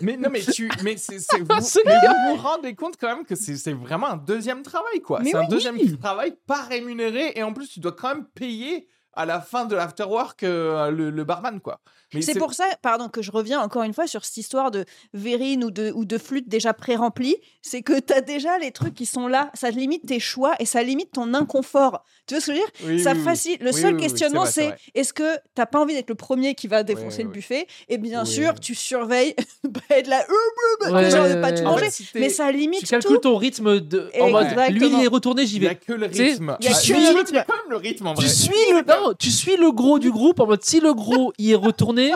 [0.00, 1.46] Mais non, mais tu, mais c'est, vous,
[1.84, 5.20] mais vous vous rendez compte quand même que c'est, c'est vraiment un deuxième travail, quoi.
[5.22, 5.48] C'est un oui.
[5.48, 9.64] deuxième travail pas rémunéré et en plus tu dois quand même payer à la fin
[9.64, 11.80] de l'afterwork euh, le, le barman, quoi.
[12.20, 15.64] C'est pour ça, pardon, que je reviens encore une fois sur cette histoire de verrine
[15.64, 17.34] ou de, ou de flûte déjà pré-remplie.
[17.60, 19.50] C'est que tu as déjà les trucs qui sont là.
[19.54, 22.04] Ça limite tes choix et ça limite ton inconfort.
[22.28, 22.72] Tu vois ce que je veux dire?
[22.86, 23.24] Oui, Ça oui, oui.
[23.24, 23.62] facilite.
[23.62, 25.24] Le Oui, seul questionnement, c'est est-ce que
[25.56, 27.66] t'as pas envie d'être le premier qui va défoncer le buffet?
[27.88, 28.60] Et bien Oui, sûr, oui.
[28.60, 29.34] tu surveilles
[29.88, 31.90] pas euh, Ouais, genre de pas tout En manger.
[31.90, 33.18] fait, Mais ça Tu limite calcules tout.
[33.22, 35.76] ton rythme de, en mode lui il est retourné, j'y il y a vais.
[35.76, 36.56] que le Tu rythme.
[36.60, 38.12] il a Ah, que y le rythme.
[38.14, 40.94] le Tu suis le non, tu suis le gros du groupe en mode si le
[40.94, 42.12] gros y est retourné,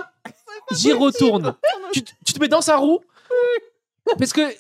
[0.73, 1.55] j'y retourne.
[1.93, 3.01] Tu, tu te mets dans sa roue?
[4.19, 4.51] Parce que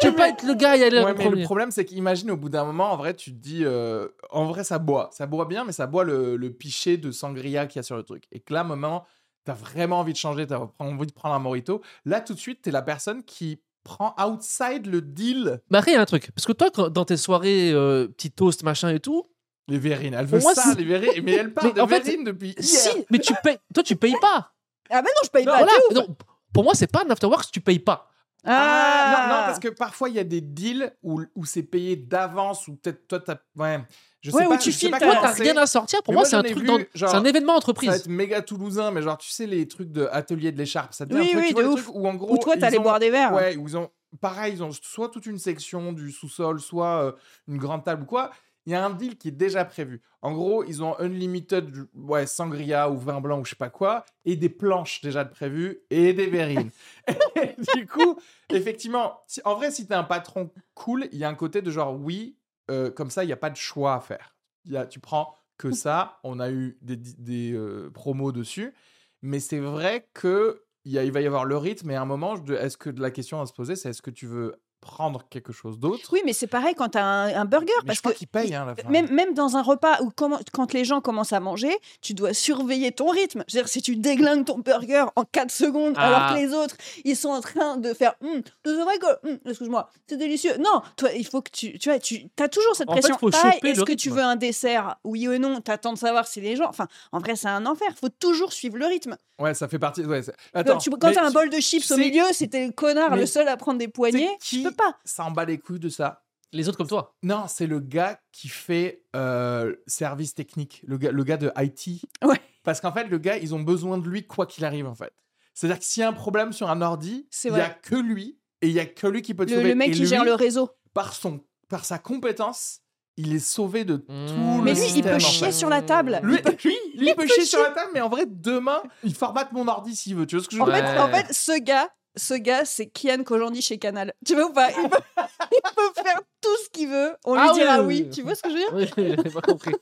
[0.00, 1.40] tu peux pas être le gars à y aller Ouais, mais premier.
[1.42, 4.46] le problème, c'est qu'imagine au bout d'un moment, en vrai, tu te dis, euh, en
[4.46, 5.10] vrai, ça boit.
[5.12, 7.96] Ça boit bien, mais ça boit le, le pichet de sangria qu'il y a sur
[7.96, 8.24] le truc.
[8.32, 9.04] Et que là, moment,
[9.44, 11.82] t'as vraiment envie de changer, t'as envie de prendre un morito.
[12.04, 15.60] Là, tout de suite, t'es la personne qui prend outside le deal.
[15.70, 18.08] Bah après il y a un truc parce que toi quand- dans tes soirées euh,
[18.08, 19.24] petit toast machin et tout,
[19.70, 20.14] Les verrines.
[20.14, 21.22] Elle veut moi, ça, les verrines.
[21.22, 22.62] Mais elle parle Mais de en fait, verrines depuis hier.
[22.64, 24.52] si mais tu payes toi tu payes pas.
[24.90, 25.58] Ah, bah non, je paye Non, pas.
[25.58, 26.16] Voilà, non,
[26.52, 28.08] pour moi c'est pas un afterwork si tu payes pas.
[28.44, 31.62] Ah, Ah, non, non, parce que parfois, il y a des deals où, où c'est
[31.62, 33.36] payé d'avance, ou peut-être toi, t'as.
[33.54, 33.78] Ouais.
[34.22, 35.66] Je sais Ouais, où pas, tu je sais files pas ta- Toi t'as rien à
[35.66, 36.02] sortir.
[36.02, 37.90] Pour Mais moi moi, c'est un truc dans- c'est un événement Ça va entreprise.
[37.90, 41.20] être méga toulousain, mais genre, tu sais, les trucs de atelier de l'écharpe, ça devient
[41.20, 41.82] Oui, un truc, oui, tu vois, de les ouf.
[41.84, 42.32] trucs où en gros.
[42.34, 43.32] Ou toi, t'allais ont- boire des verres.
[43.34, 43.90] Ouais, où ils ont.
[44.22, 47.12] Pareil, ils ont soit toute une section du sous-sol, soit euh,
[47.46, 48.30] une grande table ou quoi.
[48.66, 50.02] Il y a un deal qui est déjà prévu.
[50.22, 54.04] En gros, ils ont unlimited ouais, sangria ou vin blanc ou je sais pas quoi,
[54.24, 56.70] et des planches déjà de prévues et des verrines.
[57.36, 58.18] Et du coup,
[58.50, 61.70] effectivement, si- en vrai, si t'es un patron cool, il y a un côté de
[61.70, 62.36] genre, oui,
[62.70, 64.36] euh, comme ça, il n'y a pas de choix à faire.
[64.66, 68.74] Y a, tu prends que ça, on a eu des, des euh, promos dessus,
[69.22, 72.02] mais c'est vrai que il, y a- il va y avoir le rythme et à
[72.02, 75.22] un moment, est-ce que la question à se poser, c'est est-ce que tu veux prendre
[75.28, 77.66] quelque chose d'autre Oui, mais c'est pareil quand t'as un, un burger.
[77.82, 78.74] Mais parce je crois que qu'ils payent hein.
[78.88, 82.32] Même, même dans un repas où comment- quand les gens commencent à manger, tu dois
[82.34, 83.44] surveiller ton rythme.
[83.46, 86.06] C'est-à-dire si tu déglingues ton burger en 4 secondes Ah.
[86.06, 89.38] alors que les autres, ils sont en train de faire Hum, c'est vrai que, hum,
[89.46, 90.56] excuse-moi, c'est délicieux.
[90.58, 93.18] Non, toi, il faut que tu, tu vois, tu as toujours cette En fait, pression.
[93.62, 95.60] est-ce que tu veux un dessert Oui ou non?
[95.60, 96.68] T'attends de savoir si les gens.
[96.68, 97.88] Enfin, en vrai, c'est un enfer.
[98.00, 99.16] faut toujours suivre le rythme.
[99.38, 100.02] Ouais, ça fait partie.
[100.04, 101.96] Ouais, c'est- Quand Attends, tu- quand mais t'as un tu- bol de chips tu au
[101.96, 104.28] milieu, c'était le connard, mais le seul à prendre des poignées.
[104.76, 104.98] Pas.
[105.04, 106.22] Ça en bat les couilles de ça.
[106.52, 107.14] Les autres comme toi.
[107.22, 112.02] Non, c'est le gars qui fait euh, service technique, le gars, le gars de IT.
[112.24, 112.40] Ouais.
[112.64, 115.12] Parce qu'en fait, le gars, ils ont besoin de lui quoi qu'il arrive, en fait.
[115.54, 117.94] C'est-à-dire que s'il y a un problème sur un ordi, C'est il y a que
[117.94, 119.68] lui et il y a que lui qui peut te Le, sauver.
[119.70, 120.70] le mec Et qui lui, gère le réseau.
[120.92, 122.80] par son, par sa compétence,
[123.16, 124.62] il est sauvé de tout Mmh.
[124.64, 125.52] Mais le lui, il système, peut en chier fait.
[125.52, 126.20] sur la table.
[126.24, 127.44] Lui, lui, lui, il peut chier chier.
[127.44, 130.26] sur la table, mais en vrai, demain, il formate mon ordi s'il veut.
[130.26, 132.86] Tu vois ce que je veux En dire en fait, ce gars, ce gars, c'est
[132.86, 134.12] Kian Kojandi chez Canal.
[134.26, 134.70] Tu vois ou pas?
[134.70, 134.98] Il peut,
[135.52, 137.12] il peut faire tout ce qu'il veut.
[137.24, 138.02] On lui Ah dira oui, oui.
[138.04, 138.10] oui.
[138.10, 138.94] Tu vois ce que je veux dire?
[138.98, 139.72] Oui, j'ai pas compris.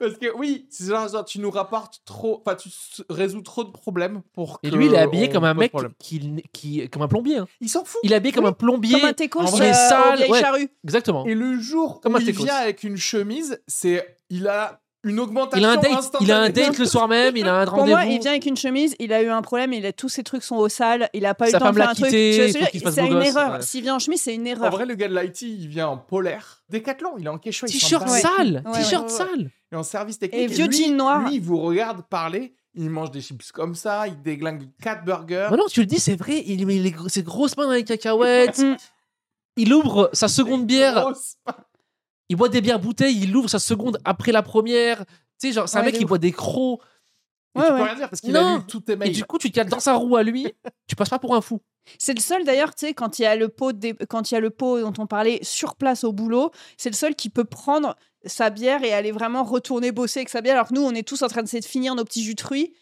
[0.00, 2.68] Parce que oui, c'est genre, genre, tu nous rapportes trop, enfin tu
[3.08, 4.58] résous trop de problèmes pour.
[4.64, 7.38] Et que lui, il est habillé comme un mec qui, qui, comme un plombier.
[7.38, 7.46] hein.
[7.60, 8.00] Il s'en fout.
[8.02, 8.98] Il est habillé comme un plombier.
[8.98, 10.40] Comme un techos en euh, vrai sale, ouais.
[10.40, 10.68] charrues.
[10.82, 11.24] Exactement.
[11.26, 15.58] Et le jour Comme où il vient avec une chemise, c'est il a une augmentation.
[15.58, 16.16] Il a un date.
[16.20, 17.36] Il a un date le soir même.
[17.36, 18.22] Il a un Pour moi, il rendez-vous.
[18.22, 20.56] vient avec une chemise, il a eu un problème, il a, tous ses trucs sont
[20.56, 22.10] au sale, il a pas eu le temps de faire l'a un truc.
[22.10, 22.96] C'est une gosse,
[23.28, 23.52] erreur.
[23.52, 23.62] ouais.
[23.62, 24.70] S'il vient en chemise, c'est une En erreur.
[24.72, 26.62] vrai, le gars de l'IT, il vient en polaire.
[26.68, 27.68] Décathlon, il est en quechua.
[27.68, 28.62] T-shirt sale.
[28.66, 29.08] Ouais, T-shirt ouais.
[29.08, 29.50] sale.
[29.72, 30.40] Et en service technique.
[30.40, 31.22] Et vieux lui, jean noir.
[31.28, 32.54] Lui, il vous regarde parler.
[32.76, 34.08] Il mange des chips comme ça.
[34.08, 35.46] Il déglingue 4 burgers.
[35.50, 36.42] Maintenant que tu le dis, c'est vrai.
[36.46, 38.58] Il met ses grosses mains dans les cacahuètes.
[38.58, 38.76] Mm.
[39.56, 41.06] Il ouvre sa seconde bière.
[42.28, 43.18] Il boit des bières bouteilles.
[43.22, 45.04] Il ouvre sa seconde après la première.
[45.40, 46.08] Tu sais, genre, c'est un Ouais, mec de qui ouf.
[46.08, 46.80] boit des crocs.
[47.56, 47.78] Et Ouais, tu ouais.
[47.78, 48.54] peux rien dire parce qu'il Non.
[48.54, 49.12] a lu tous tes Et mails.
[49.12, 50.46] du coup, tu te cales dans sa roue à lui.
[50.88, 51.60] Tu passes pas pour un fou.
[51.98, 54.34] C'est le seul d'ailleurs, tu sais, quand il y a le pot, dé- quand il
[54.34, 57.28] y a le pot dont on parlait sur place au boulot, c'est le seul qui
[57.30, 57.94] peut prendre
[58.24, 60.54] sa bière et aller vraiment retourner bosser avec sa bière.
[60.54, 62.40] Alors que nous, on est tous en train d'essayer de finir nos petits jus de
[62.40, 62.72] fruits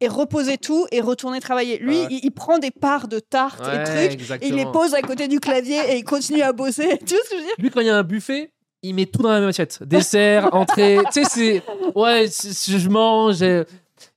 [0.00, 1.78] et reposer tout et retourner travailler.
[1.78, 2.06] Lui, Ouais.
[2.10, 3.84] il, il prend des parts de tartes et
[4.16, 6.98] trucs, et il les pose à côté du clavier et il continue à bosser.
[7.06, 7.54] tu vois ce que je veux dire?
[7.58, 8.52] Lui, quand il y a un buffet,
[8.88, 9.82] il met tout dans la même assiette.
[9.82, 10.98] Dessert, entrée.
[11.12, 11.62] tu sais, c'est.
[11.94, 13.42] Ouais, je mange.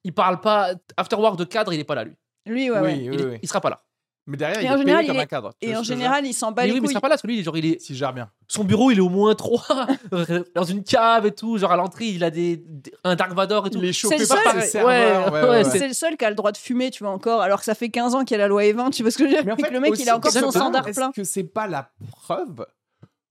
[0.03, 0.71] Il parle pas.
[0.95, 2.13] After work de cadre, il est pas là, lui.
[2.45, 3.09] Lui, ouais, oui, ouais.
[3.09, 3.39] oui, il, oui.
[3.41, 3.81] il sera pas là.
[4.29, 5.53] Mais derrière, Et il en est général, payé comme il un est- cadre.
[5.61, 7.13] Tu Et en général, il s'en bat Mais les oui, mais il sera pas là
[7.13, 7.81] parce que lui, genre, il est.
[7.81, 8.29] S'il gère bien.
[8.49, 9.63] Son bureau, il est au moins 3
[10.55, 11.57] dans une cave et tout.
[11.57, 12.61] Genre à l'entrée, il a des,
[13.05, 13.79] un Dark Vador et tout.
[13.81, 15.31] Il est chauffé le par seul- ses serveurs.
[15.31, 17.13] Ouais, Ouais, ouais, ouais, c'est- le seul qui a le droit de fumer, tu vois,
[17.13, 19.11] encore, alors que ça fait 15 ans qu'il y a la loi E20, tu vois
[19.11, 20.99] ce que je veux dire Mais le mec, aussi, il a encore son standard Est-ce
[20.99, 21.11] plein.
[21.13, 22.65] que c'est pas la preuve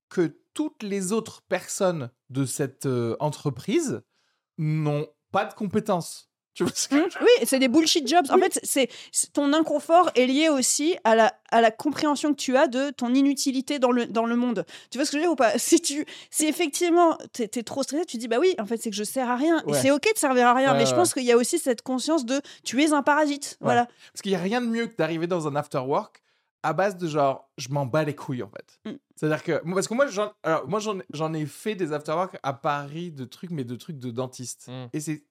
[0.08, 4.00] que toutes les autres personnes de cette euh, entreprise
[4.58, 8.24] n'ont pas de compétences Tu vois ce que je- Oui, c'est des bullshit jobs.
[8.30, 8.88] En fait, c'est
[9.34, 13.12] ton inconfort est lié aussi à la, à la compréhension que tu as de ton
[13.12, 14.64] inutilité dans le, dans le monde.
[14.90, 15.58] Tu vois ce que je veux dire ou pas?
[15.58, 18.88] Si tu, si effectivement t'es es trop stressé, tu dis bah oui, en fait c'est
[18.88, 19.62] que je sers à rien.
[19.66, 19.76] Ouais.
[19.78, 21.58] Et c'est ok de servir à rien, Ouais, mais je pense qu'il y a aussi
[21.58, 23.58] cette conscience de tu es un parasite.
[23.60, 23.84] Voilà.
[24.14, 26.22] Parce qu'il n'y a rien de mieux que d'arriver dans un after work
[26.66, 28.80] à base de genre, je m'en bats les couilles en fait.
[28.90, 28.96] Mm.
[29.14, 32.12] C'est-à-dire que, moi, parce que moi, j'en, alors, moi j'en, j'en ai fait des after
[32.12, 34.66] work à Paris de trucs, mais de trucs de dentiste.
[34.68, 34.86] Mm.
[34.92, 35.24] Et c'est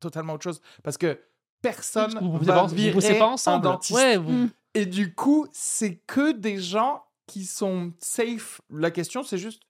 [0.00, 0.60] totalement autre chose.
[0.82, 1.18] Parce que
[1.60, 3.64] personne Vous bossez va pas, vous pas un ensemble.
[3.64, 3.96] dentiste.
[3.98, 4.50] Ouais, vous- Mm.
[4.74, 8.60] Et du coup, c'est que des gens qui sont safe.
[8.70, 9.62] La question, c'est juste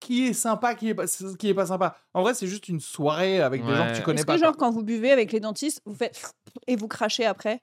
[0.00, 1.04] qui est sympa, qui est pas,
[1.38, 1.96] qui est pas sympa.
[2.12, 4.34] En vrai, c'est juste une soirée avec des gens que tu connais Est-ce pas.
[4.34, 6.20] que genre quand vous buvez avec les dentistes, vous faites
[6.66, 7.62] et vous crachez après?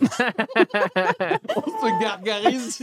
[0.00, 0.06] On
[1.86, 2.78] se gargarise.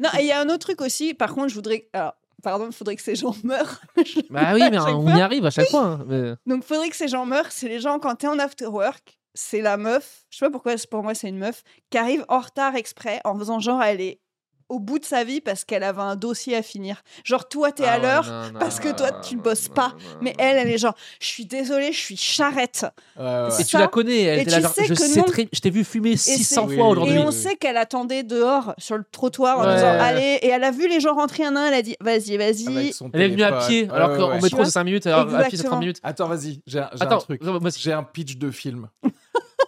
[0.00, 1.14] Non, et il y a un autre truc aussi.
[1.14, 1.88] Par contre, je voudrais.
[1.92, 3.80] Alors, pardon, il faudrait que ces gens meurent.
[4.30, 5.12] Bah oui, mais on fois.
[5.16, 5.82] y arrive à chaque fois.
[5.82, 7.50] hein, mais- Donc, faudrait que ces gens meurent.
[7.50, 10.74] C'est les gens, quand t'es en after work, c'est la meuf, je sais pas pourquoi
[10.90, 14.20] pour moi c'est une meuf, qui arrive en retard exprès en faisant genre elle est
[14.68, 17.02] au bout de sa vie parce qu'elle avait un dossier à finir.
[17.24, 18.52] Genre, toi, t'es Ah à ouais, l'heure.
[18.58, 19.88] parce que toi, tu non, bosses non, pas.
[19.88, 20.36] non, Mais non.
[20.38, 22.86] elle, elle est genre, je suis désolée, je suis charrette.
[23.18, 23.48] Ouais, ouais.
[23.60, 25.24] Et tu la connais, elle Et était là, tu genre, sais je que sais non.
[25.26, 27.14] très, je t'ai vu fumer c'est- 600 Oui, fois oui, aujourd'hui.
[27.14, 27.32] Et on oui.
[27.32, 29.74] sait qu'elle attendait dehors sur le trottoir en Ouais.
[29.74, 30.38] disant allez.
[30.42, 32.66] Et elle a vu les gens rentrer un à un, elle a dit vas-y, vas-y.
[32.68, 34.40] Avec son Elle est venue à pied, Ouais, alors ouais, qu'en ouais.
[34.40, 35.78] métro c'est 5 minutes, alors à pied c'est 30 Exactement.
[35.80, 36.00] minutes.
[36.02, 36.88] Attends, vas-y, j'ai un,
[37.18, 37.42] truc.
[37.42, 37.72] vas-y.
[37.78, 38.88] J'ai un pitch de film.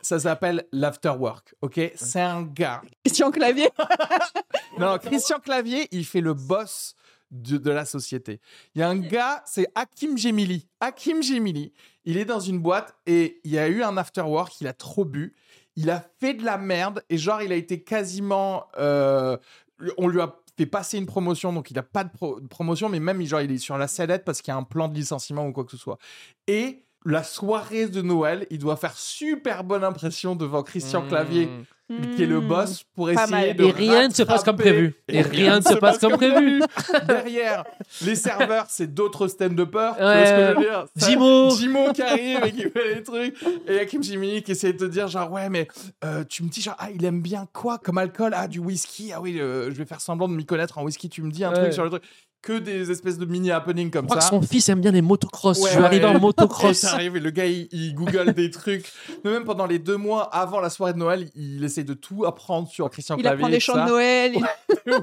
[0.03, 1.93] Ça s'appelle l'afterwork, ok?
[1.95, 2.83] C'est un gars.
[3.05, 3.69] Question clavier.
[4.79, 6.95] Non, Christian Clavier, il fait le boss
[7.31, 8.41] de, de la société.
[8.75, 10.69] Il y a un gars, c'est Hakim Gemili.
[10.81, 11.73] Hakim Gemili,
[12.05, 15.05] il est dans une boîte et il y a eu un afterwork, il a trop
[15.05, 15.35] bu.
[15.77, 18.65] Il a fait de la merde et genre, il a été quasiment...
[18.79, 19.37] euh,
[19.99, 22.89] on lui a fait passer une promotion, donc il n'a pas de, pro- de promotion,
[22.89, 24.95] mais même genre, il est sur la sellette parce qu'il y a un plan de
[24.95, 25.99] licenciement ou quoi que ce soit.
[26.47, 31.49] Et la soirée de Noël, il doit faire super bonne impression devant Christian Clavier,
[31.93, 32.15] Mmh.
[32.15, 32.47] qui est le Hmm.
[32.47, 33.57] boss, pour Pas essayer mal.
[33.57, 34.95] de Et rien ne se passe comme prévu.
[35.09, 36.63] Et rien ne se passe comme prévu.
[37.09, 37.65] Derrière,
[38.05, 39.27] les serveurs, c'est d'autres
[39.99, 40.55] Ouais.
[40.55, 40.85] veux dire?
[40.97, 41.51] Ça- Jimo.
[41.57, 43.35] Jimo qui arrive et qui fait les trucs.
[43.67, 45.67] Et Hakim Jiminy qui essaie de te dire genre, ouais, mais
[46.05, 48.35] euh, tu me dis genre, ah, il aime bien quoi comme alcool?
[48.37, 49.11] Ah, du whisky?
[49.13, 51.09] Ah oui, euh, je vais faire semblant de m'y connaître en whisky.
[51.09, 51.59] Tu me dis un Ouais.
[51.61, 52.05] truc sur le truc.
[52.43, 54.31] Que des espèces de mini happenings comme Je crois que ça.
[54.31, 55.59] son fils aime bien les motocross.
[55.61, 56.11] Ouais, je vais arriver ouais.
[56.11, 56.85] en Et motocross.
[56.85, 58.91] arrive et le gars il, il google des trucs.
[59.25, 62.25] Mais même pendant les deux mois avant la soirée de Noël, il essaie de tout
[62.25, 63.45] apprendre sur Christian Il Clavier.
[63.45, 64.33] apprend des chants de Noël.
[64.87, 64.95] il-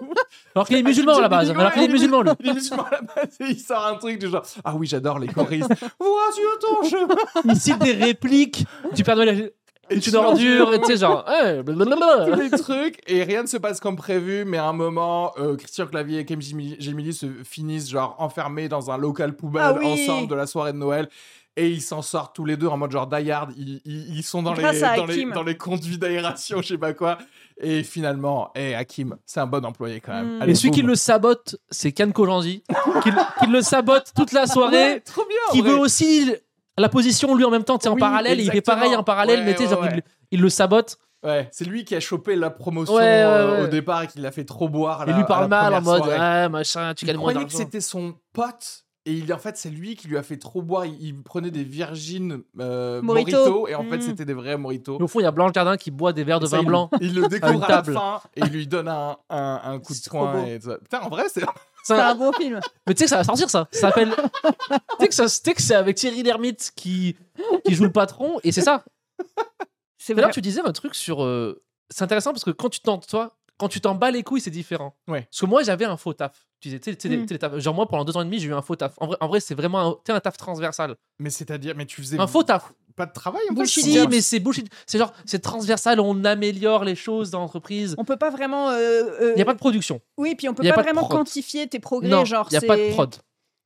[0.56, 1.52] Alors qu'il est musulman à la base.
[1.52, 2.32] Alors qu'il est musulman lui.
[2.40, 4.88] Il est musulman à la base et il sort un truc du genre Ah oui,
[4.88, 5.70] j'adore les choristes.
[6.00, 7.16] Voici ton chemin?
[7.46, 8.66] Il cite des répliques
[8.96, 9.52] du Père Noël.
[9.90, 11.24] Et Tu d'ordure, et tu sais, genre.
[11.66, 15.56] tous les trucs et rien ne se passe comme prévu mais à un moment euh,
[15.56, 19.86] Christian Clavier et Kim Gemini se finissent genre enfermés dans un local poubelle Ah oui.
[20.04, 21.08] ensemble de la soirée de Noël
[21.60, 23.52] et ils s'en sortent tous les deux en mode genre Die Hard.
[23.58, 25.32] Ils, ils- ils sont dans les, dans, les, Hakim.
[25.32, 27.18] dans les conduits d'aération, je sais pas quoi.
[27.60, 30.38] Et finalement, hey, Hakim, c'est un bon employé quand même.
[30.38, 30.42] Mm.
[30.44, 32.62] Allez, Et celui qui le sabote, c'est Kan Kojandi,
[33.02, 35.38] qui, le- qui le sabote toute la soirée, Ouais, trop bien.
[35.52, 35.72] qui vrai.
[35.72, 36.32] veut aussi
[36.78, 39.46] la position lui en même temps, tu en parallèle, il fait pareil en parallèle, Ouais,
[39.46, 40.04] mais tu sais, ouais, genre, ouais.
[40.32, 40.98] il, il le sabote.
[41.24, 44.20] Ouais, c'est lui qui a chopé la promotion Ouais, ouais, euh, au départ et qui
[44.20, 45.06] l'a fait trop boire.
[45.06, 46.18] la- lui parle mal en mode, soirée.
[46.44, 47.66] ouais, machin, tu Il gagnes moins croyait que d'argent.
[47.66, 48.84] c'était son pote.
[49.08, 50.86] Et il, en fait, c'est lui qui lui a fait trop boire.
[50.86, 53.02] Il, il prenait des virgines euh.
[53.02, 53.66] Mojito.
[53.70, 54.02] Et en fait, Mm.
[54.02, 55.00] c'était des vrais Mojitos.
[55.00, 56.64] Et Au fond, il y a Blanche Gardin qui boit des verres de Ça, vin
[56.64, 56.90] il- blanc.
[57.00, 60.10] Il le découvre à la fin et il lui donne un, un, un coup de
[60.10, 60.46] poing.
[60.46, 60.78] Et tout ça.
[60.78, 61.42] Putain, en vrai, c'est.
[61.96, 62.60] C'est un bon film.
[62.88, 63.68] Mais tu sais que ça va sortir ça.
[63.72, 64.14] Ça s'appelle.
[64.16, 64.22] tu
[65.00, 67.16] sais que, ça- tu sais que c'est avec Thierry Lhermitte qui,
[67.66, 68.40] qui joue le patron.
[68.44, 68.84] Et c'est ça.
[69.98, 70.30] C'est vrai.
[70.32, 71.24] tu disais un truc sur.
[71.24, 72.98] euh, C'est intéressant parce que quand tu t'en.
[73.00, 74.96] Toi, quand tu t'en bats les couilles, c'est différent.
[75.08, 75.22] Ouais.
[75.24, 76.46] Parce que moi, j'avais un faux taf.
[76.60, 77.22] Tu disais, tu sais, tu sais, des- Mm.
[77.24, 78.76] tu sais, les tafs- Genre, moi, pendant deux ans et demi, j'ai eu un faux
[78.76, 78.94] taf.
[78.98, 80.96] En vrai, en vrai c'est vraiment un, tu sais, un taf transversal.
[81.20, 82.72] Mais c'est-à-dire, mais tu faisais Un faux taf.
[82.98, 84.10] Pas de travail en fait Bullshit Si, jobs.
[84.10, 84.68] mais c'est bullshit.
[84.86, 87.96] C'est genre, c'est transversal, on améliore les choses dans l'entreprise.
[87.98, 88.72] On peut pas vraiment.
[88.72, 88.76] euh,
[89.22, 90.02] euh, Il n'y a pas de production.
[90.18, 92.10] Oui, puis on peut pas, vraiment quantifier tes progrès.
[92.10, 93.16] Non, genre, il n'y a pas de prod.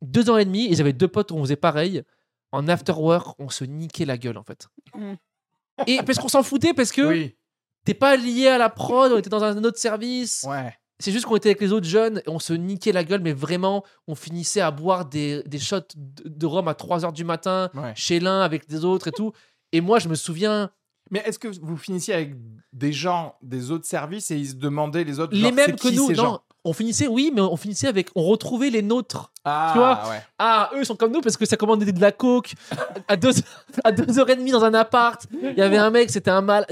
[0.04, 2.04] Deux ans et demi, et j'avais deux potes où on faisait pareil.
[2.52, 4.68] En after work, on se niquait la gueule, en fait.
[4.96, 5.14] Mm.
[5.88, 7.36] Et parce qu'on s'en foutait, parce que Oui,
[7.86, 10.46] t'es pas lié à la prod, on était dans un autre service.
[10.50, 10.74] ouais.
[11.02, 13.34] C'est juste qu'on était avec les autres jeunes et on se niquait la gueule, mais
[13.34, 17.70] vraiment, on finissait à boire des, des shots de, de rhum à 3h du matin,
[17.74, 17.92] ouais.
[17.96, 19.32] chez l'un, avec des autres et tout.
[19.72, 20.70] Et moi, je me souviens,
[21.10, 22.36] Mais est-ce que vous finissiez avec
[22.72, 25.88] des gens des autres services et ils se demandaient les autres les genre, mêmes que
[25.90, 26.42] qui nous, ces non, gens?
[26.64, 29.32] on finissait, oui, mais on finissait avec, on retrouvait les nôtres.
[29.44, 30.10] Ah, tu vois?
[30.10, 30.22] ouais.
[30.38, 32.54] Ah, eux ils sont comme nous parce que ça commandait de la coke
[33.08, 33.32] à 2
[33.84, 35.26] à deux heures et demie dans un appart.
[35.42, 36.66] Il y avait un mec, c'était un mal.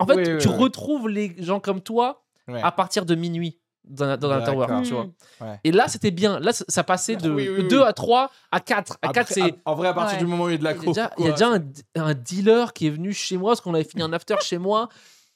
[0.00, 0.54] En fait, Oui, oui, tu oui.
[0.56, 2.24] retrouves les gens comme toi
[2.62, 3.58] à partir de minuit
[3.88, 4.66] dans, un- dans un D'accord.
[4.66, 5.04] tower, tu vois.
[5.04, 5.12] Mm.
[5.40, 5.60] Ouais.
[5.64, 6.38] Et là, c'était bien.
[6.40, 7.68] Là, ça- ça passait de, Oui, oui, oui.
[7.68, 8.92] 2 à 3 à 4.
[9.02, 9.42] À Après, 4, c'est.
[9.42, 10.24] à- En vrai, à partir Ouais.
[10.24, 10.94] du moment où il y a de la Il y a coke.
[10.94, 11.62] déjà, il y a déjà un,
[11.96, 14.88] un dealer qui est venu chez moi parce qu'on avait fini un after chez moi.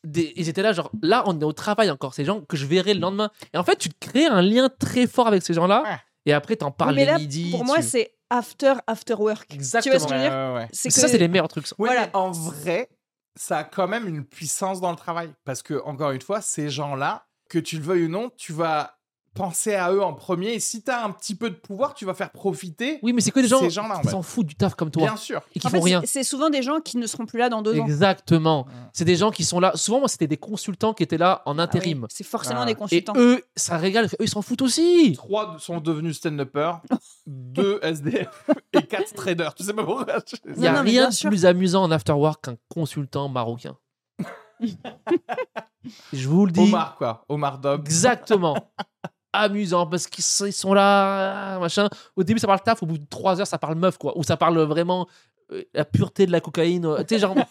[0.05, 2.13] Des, ils étaient là, genre, là, on est au travail encore.
[2.15, 3.31] Ces gens que je verrai le lendemain.
[3.55, 5.83] Et en fait, tu te crées un lien très fort avec ces gens-là.
[5.85, 5.97] Ouais.
[6.27, 7.51] Et après, t'en parles mais les midi.
[7.53, 9.53] pour moi, c'est after, after work.
[9.55, 9.83] Exactement.
[9.95, 10.33] Tu vois ce que je veux dire?
[10.37, 10.69] Ouais, ouais.
[10.73, 11.67] C'est Ça, que- c'est les meilleurs trucs.
[11.69, 11.77] ça.
[11.79, 12.09] Ouais, Voilà.
[12.15, 12.89] en vrai,
[13.37, 15.31] ça a quand même une puissance dans le travail.
[15.45, 18.97] Parce que, encore une fois, ces gens-là, que tu le veuilles ou non, tu vas
[19.35, 20.53] penser à eux en premier.
[20.55, 23.21] Et si tu as un petit peu de pouvoir, tu vas faire profiter Oui, mais
[23.23, 23.97] c'est que des gens ces gens-là.
[23.97, 25.41] en qui s'en foutent du taf comme toi Bien sûr.
[25.55, 26.03] et qui En font fait, rien.
[26.05, 27.85] c'est- souvent des gens qui ne seront plus là dans deux ans.
[27.85, 28.67] Exactement.
[28.93, 29.73] C'est des gens qui sont là.
[29.75, 32.07] Souvent, moi, c'était des consultants qui étaient là en Ah oui, intérim.
[32.11, 32.67] C'est forcément Ah.
[32.67, 33.15] des Et consultants.
[33.17, 34.05] eux, ça régale.
[34.07, 35.13] Eux, ils s'en foutent aussi.
[35.17, 36.81] Trois sont devenus stand-uppers,
[37.27, 39.55] deux SDF et quatre traders.
[39.55, 40.07] Tu sais pas pourquoi
[40.47, 43.77] Il n'y a Non, rien de plus amusant en afterwork qu'un consultant marocain.
[46.13, 46.61] Je vous le dis.
[46.61, 47.25] Omar, quoi.
[47.29, 47.81] Omar Dog.
[47.85, 48.57] Exactement.
[49.33, 51.89] Amusant parce qu'ils sont, là, machin.
[52.17, 52.83] Au début, ça parle taf.
[52.83, 54.13] Au bout de trois heures, ça parle meuf, quoi.
[54.19, 55.07] Ou ça parle vraiment
[55.53, 56.85] euh, la pureté de la cocaïne.
[56.85, 57.35] euh, Tu sais, genre.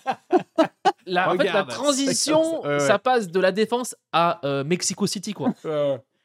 [1.07, 2.67] La, en fait, la transition, c'est comme ça.
[2.69, 2.87] Ouais, ouais.
[2.87, 5.51] ça passe de la défense à euh, Mexico City, quoi.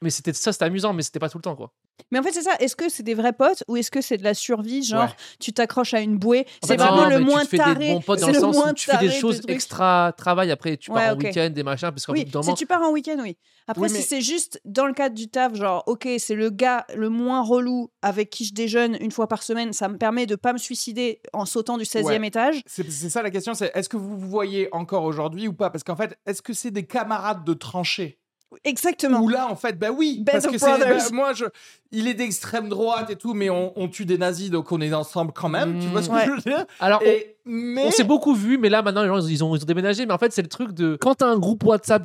[0.06, 1.72] Mais c'était ça, c'était amusant, mais c'était pas tout le temps, quoi.
[2.12, 2.52] Mais en fait, c'est ça.
[2.60, 5.08] Est-ce que c'est des vrais potes ou est-ce que c'est de la survie Genre, Ouais.
[5.40, 6.46] tu t'accroches à une bouée.
[6.62, 7.74] C'est vraiment le moins taré.
[7.88, 10.52] des bons potes dans c'est le moins où tu fais des choses extra travail.
[10.52, 13.16] Après, tu pars Ouais, en week-end, des machins, parce Oui, si tu pars en week-end,
[13.20, 13.36] oui.
[13.66, 16.86] Après, Oui, si c'est juste dans le cadre du taf, genre, ok, c'est le gars
[16.94, 20.36] le moins relou avec qui je déjeune une fois par semaine, ça me permet de
[20.36, 22.28] pas me suicider en sautant du 16e Ouais.
[22.28, 22.62] étage.
[22.66, 25.70] C'est c'est ça la question, c'est est-ce que vous vous voyez encore aujourd'hui ou pas?
[25.70, 28.20] Parce qu'en fait, est-ce que c'est des camarades de tranchée
[28.64, 29.20] Exactement.
[29.20, 31.44] Ou là, en fait, bah oui, Band parce que bah, moi, je,
[31.92, 34.92] il est d'extrême droite et tout, mais on, on tue des nazis, donc on est
[34.94, 35.78] ensemble quand même.
[35.80, 36.26] tu vois ce que Ouais.
[36.26, 39.08] je veux dire Alors, on- Et- mais On s'est beaucoup vu, mais là maintenant les
[39.08, 40.04] gens ils ont, ils ont déménagé.
[40.06, 42.04] Mais en fait, c'est le truc de quand t'as un groupe WhatsApp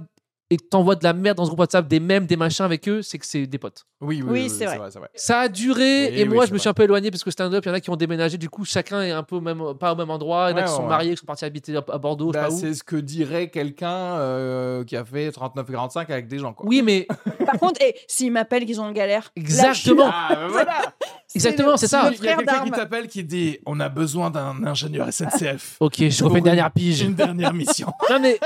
[0.51, 2.87] et que t'envoies de la merde dans ce groupe WhatsApp, des mèmes, des machins avec
[2.89, 3.85] eux, c'est que c'est des potes.
[4.01, 4.77] oui, oui, Oui, oui, c'est vrai.
[4.91, 5.07] c'est vrai.
[5.15, 6.71] Ça a duré Oui, et moi je me suis vrai.
[6.71, 8.37] un peu éloigné parce que stand-up, il y en a qui ont déménagé.
[8.37, 10.49] Du coup, chacun est un peu au même, pas au même endroit.
[10.49, 12.31] Il y en a Ouais, qui sont ouais, mariés, qui sont partis habiter à Bordeaux,
[12.31, 12.59] Bah, je sais pas où.
[12.59, 16.65] c'est ce que dirait quelqu'un euh, qui a fait 39-45 avec des gens, quoi.
[16.67, 17.07] Oui, mais
[17.45, 19.31] Par contre, et s'ils m'appellent qu'ils ont une galère.
[19.37, 20.07] Exactement.
[20.07, 20.13] là.
[20.29, 20.81] Ah, bah, voilà
[21.35, 22.11] exactement, c'est ça.
[22.13, 25.77] Il y a quelqu'un qui t'appelle qui dit On a besoin d'un ingénieur SNCF.
[25.79, 27.01] Ok, je refais une dernière pige.
[27.01, 27.87] Une dernière mission.
[28.09, 28.37] Non mais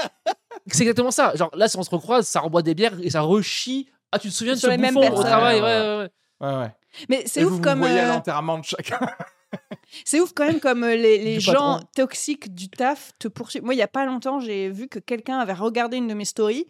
[0.68, 1.36] c'est exactement ça.
[1.36, 3.90] Genre là, si on se recroise, ça reboit des bières et ça rechie.
[4.12, 5.62] Ah, tu te souviens de Sur ce les mêmes bouffon au travail?
[5.62, 6.48] Ouais, Ouais, ouais, ouais, ouais.
[6.56, 6.72] Ouais, ouais.
[7.10, 7.80] Mais c'est ouf vous, comme.
[7.80, 9.00] vous voyez à euh, l'enterrement de chacun.
[10.04, 11.88] C'est ouf quand même comme euh, les, les gens patron.
[11.96, 13.64] toxiques du taf te poursuivent.
[13.64, 16.26] Moi, il y a pas longtemps, j'ai vu que quelqu'un avait regardé une de mes
[16.26, 16.66] stories.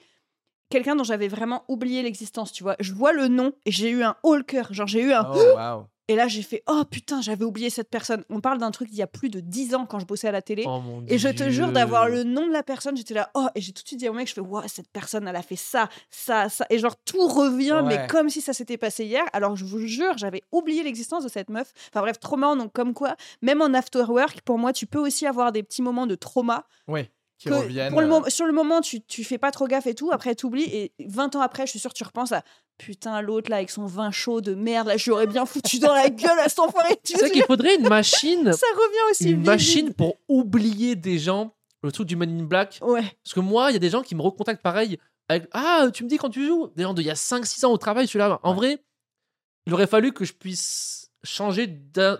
[0.69, 2.75] Quelqu'un dont j'avais vraiment oublié l'existence, tu vois.
[2.79, 4.71] Je vois le nom et j'ai eu un haut le cœur.
[4.73, 5.27] Genre, j'ai eu un.
[5.33, 5.85] Oh, waouh.
[6.07, 8.23] Et là, j'ai fait Oh putain, j'avais oublié cette personne.
[8.29, 10.31] On parle d'un truc d'il y a plus de 10 ans quand je bossais à
[10.31, 10.63] la télé.
[10.67, 13.61] Oh Et je te jure d'avoir le nom de la personne, j'étais là, oh, et
[13.61, 15.55] j'ai tout de suite dit au mec, je fais, ouais, cette personne, elle a fait
[15.55, 16.65] ça, ça, ça.
[16.69, 19.23] Et genre, tout revient, mais comme si ça s'était passé hier.
[19.33, 21.73] Alors, je vous jure, j'avais oublié l'existence de cette meuf.
[21.89, 22.55] Enfin, bref, trop marrant.
[22.55, 25.81] Donc, comme quoi, même en after work, pour moi, tu peux aussi avoir des petits
[25.81, 26.67] moments de trauma.
[26.87, 27.91] Oui, qui que reviennent.
[27.91, 30.11] pour le euh, sur le moment, tu, tu fais pas trop gaffe et tout.
[30.11, 30.63] Après, tu oublies.
[30.63, 32.43] Et 20 ans après, je suis sûre, tu repenses à
[32.77, 35.79] putain, l'autre là, avec son vin chaud de merde, là, je lui aurais bien foutu
[35.79, 36.95] dans la gueule à cet enfoiré.
[37.03, 39.45] Tu C'est ce qu'il faudrait une machine, ça revient aussi une vite.
[39.45, 41.53] machine pour oublier des gens.
[41.83, 42.79] Le truc du Man in Black.
[42.81, 43.03] Ouais.
[43.23, 44.97] Parce que moi, il y a des gens qui me recontactent pareil.
[45.29, 46.71] Avec, ah, tu me dis quand tu joues?
[46.75, 48.39] Des gens d'il y a 5-6 ans au travail, je suis là.
[48.41, 48.79] En vrai,
[49.67, 51.67] il aurait fallu que je puisse changer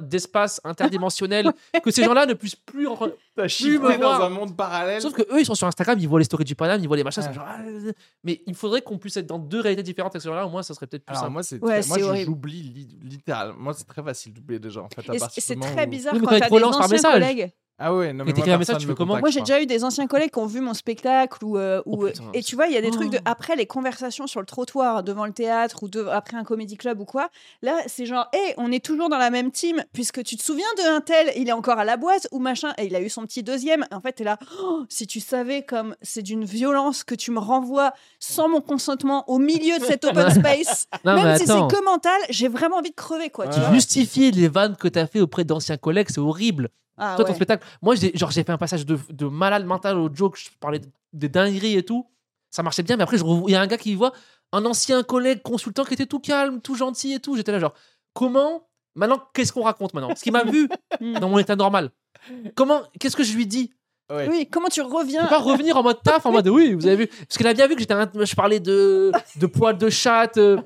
[0.02, 1.52] d'espace interdimensionnel,
[1.84, 2.88] que ces gens-là ne puissent plus.
[3.36, 4.24] T'as me chiffré dans voir.
[4.24, 5.02] un monde parallèle.
[5.02, 6.98] Sauf que eux, ils sont sur Instagram, ils voient les stories du Paname, ils voient
[6.98, 7.22] les machins.
[7.24, 7.30] Ouais.
[7.30, 7.92] c'est genre, ah, euh,
[8.24, 10.46] mais il faudrait qu'on puisse être dans deux réalités différentes avec ces gens-là.
[10.46, 11.34] Au moins, ça serait peut-être plus Alors simple.
[11.34, 12.26] moi, c'est Ouais, très- moi c'est je- horrible.
[12.26, 13.56] j'oublie li- littéralement.
[13.58, 15.10] Moi, c'est très facile d'oublier des gens en fait.
[15.10, 17.52] à Et partir c'est très où- bizarre Oui, quand quand t'as des anciens collègues.
[17.78, 19.46] Ah ouais, non mais Et t'écris moi, un message, tu fais comment Moi, j'ai pas.
[19.46, 22.24] déjà eu des anciens collègues qui ont vu mon spectacle ou, euh, ou Oh, putain,
[22.34, 25.04] et tu vois, il y a des trucs de après les conversations sur le trottoir
[25.04, 27.30] devant le théâtre ou de, après un comédie club ou quoi.
[27.62, 30.66] Là, c'est genre, hé, on est toujours dans la même team puisque tu te souviens
[30.78, 33.10] de un tel, il est encore à la boîte ou machin et il a eu
[33.10, 33.84] son petit deuxième.
[33.92, 37.40] En fait, t'es là, Oh, si tu savais comme c'est d'une violence que tu me
[37.40, 41.84] renvoies sans mon consentement au milieu de cet open space, Non, même si c'est que
[41.84, 43.48] mental, j'ai vraiment envie de crever quoi.
[43.50, 43.66] Tu Ouais.
[43.66, 46.70] vois Justifier les vannes que t'as fait auprès d'anciens collègues, c'est horrible.
[46.98, 47.36] Ah, Toi, ton ouais.
[47.36, 50.50] spectacle, moi, j'ai, genre, j'ai fait un passage de, de malade mental au joke, je
[50.60, 52.08] parlais de- des dingueries et tout.
[52.52, 54.14] Ça marchait bien, mais après, je revo- il y a un gars qui voit
[54.54, 57.36] un ancien collègue consultant qui était tout calme, tout gentil et tout.
[57.36, 57.74] J'étais là, genre,
[58.14, 58.68] comment
[58.98, 60.08] Maintenant, qu'est-ce qu'on raconte maintenant?
[60.08, 60.70] Parce qu'il m'a vu
[61.02, 61.20] Mm.
[61.20, 61.92] dans mon état normal.
[62.56, 63.74] Comment Qu'est-ce que je lui dis?
[64.10, 64.30] Ouais.
[64.30, 66.88] Oui, comment tu Je reviens peux pas revenir en mode taf, en mode oui, vous
[66.88, 67.08] avez vu.
[67.08, 70.38] Parce qu'elle a bien vu que j'étais un- je parlais de, de poils de chatte,
[70.38, 70.62] euh,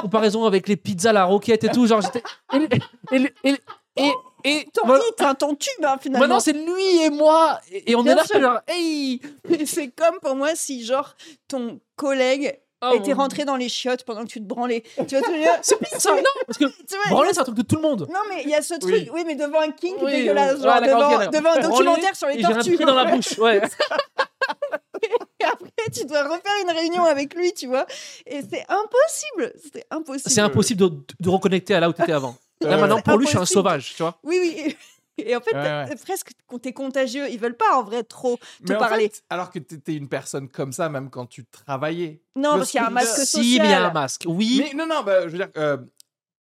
[0.00, 1.86] comparaison avec les pizzas, la roquette et tout.
[1.86, 2.22] Genre, j'étais.
[2.54, 3.56] Et, et, et,
[3.98, 4.12] et,
[4.44, 7.60] et- ton hit, hein, ton tube hein, finalement Maintenant, c'est lui et moi.
[7.70, 8.40] Et, et on Bien est là, sûr.
[8.40, 9.20] genre, hey
[9.66, 11.14] c'est comme pour moi si genre
[11.48, 14.84] ton collègue Oh, était mon- rentré dans les chiottes pendant que tu te branlais.
[15.08, 15.26] Tu vois
[15.62, 18.06] C'est ça, non, parce que Tu branler, c'est un truc de tout le monde.
[18.08, 20.62] Non mais il y a ce truc, oui, mais devant un king Oui, dégueulasse, oui.
[20.62, 22.76] genre Ouais, devant, un documentaire sur les Et j'ai un tortues.
[22.76, 23.60] dans la bouche, ouais.
[25.40, 27.84] Et après tu dois refaire une réunion avec lui, tu vois.
[28.26, 30.30] Et c'est impossible, c'est impossible.
[30.30, 32.36] C'est impossible de, de reconnecter à là où t'étais avant.
[32.60, 34.18] Là, Ouais, maintenant, pour lui, je suis un sauvage, tu vois.
[34.22, 34.76] Oui, oui.
[35.20, 38.70] Et en fait, Ouais, presque quand t'es contagieux, ils veulent pas en vrai trop te
[38.72, 39.08] Mais en parler.
[39.08, 42.22] fait, alors que t'étais une personne comme ça, même quand tu travaillais.
[42.36, 43.42] non, parce ce qu'il y a un masque social.
[43.44, 44.24] Si, mais il y a un masque.
[44.28, 44.62] Oui.
[44.64, 45.76] Mais non, non, bah, je veux dire, euh,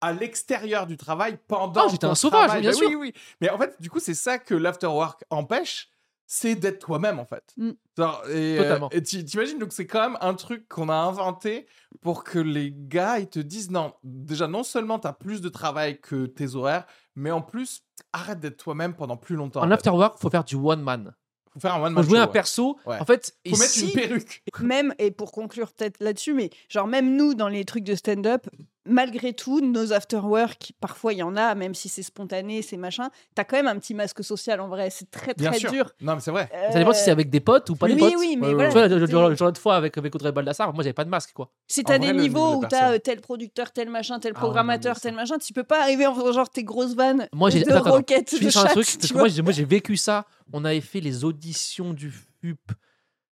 [0.02, 1.86] à l'extérieur du travail, pendant.
[1.86, 2.90] Ah, j'étais un sauvage, travail, bien bah sûr.
[2.90, 3.14] Oui, oui.
[3.40, 5.90] Mais en fait, du coup, c'est ça que l'afterwork empêche,
[6.28, 7.44] c'est d'être toi-même, en fait.
[7.58, 7.70] Mm.
[7.70, 8.90] Et, euh, Totalement.
[8.92, 11.68] et tu- t'imagines, donc c'est quand même un truc qu'on a inventé
[12.02, 16.00] pour que les gars, ils te disent non, déjà, non seulement t'as plus de travail
[16.02, 19.62] que tes horaires, mais en plus, arrête d'être toi-même pendant plus longtemps.
[19.64, 19.74] En fait.
[19.74, 21.14] afterwork, faut faire du one man.
[21.54, 22.32] Faut faire un one Faut man jouer show, un ouais.
[22.34, 22.78] perso.
[22.86, 23.00] Ouais.
[23.00, 24.44] En fait, et Faut mettre si- une perruque.
[24.62, 28.46] même, et pour conclure peut-être là-dessus, mais genre même nous, dans les trucs de stand-up,
[28.86, 33.10] malgré tout, nos after-work, parfois il y en a, même si c'est spontané, c'est machin,
[33.34, 35.72] t'as quand même un petit masque social en vrai, c'est très Bien très sûr.
[35.72, 35.92] dur.
[36.02, 36.50] Non, mais c'est vrai.
[36.72, 38.14] Ça dépend si c'est avec des potes ou pas des oui, potes.
[38.18, 38.70] oui, mais Ouais, voilà.
[38.70, 40.84] Tu vois, le, le- c'est- le- le genre de fois avec, avec Audrey Baldassar, moi
[40.84, 41.46] j'avais pas de masque quoi.
[41.46, 42.94] En t'as vrai, des le- où t'as personne.
[42.96, 46.06] euh, tel producteur, tel machin, tel Ah ouais, programmateur, tel machin, tu peux pas arriver
[46.06, 47.92] en faisant genre tes grosses vannes Moi, j'ai- de attends, attends.
[47.96, 49.22] roquettes, Je de finis sur un chatte, truc, tu parce que vois.
[49.24, 50.26] moi j'ai, moi j'ai vécu ça.
[50.54, 52.60] On avait fait les auditions du FUP.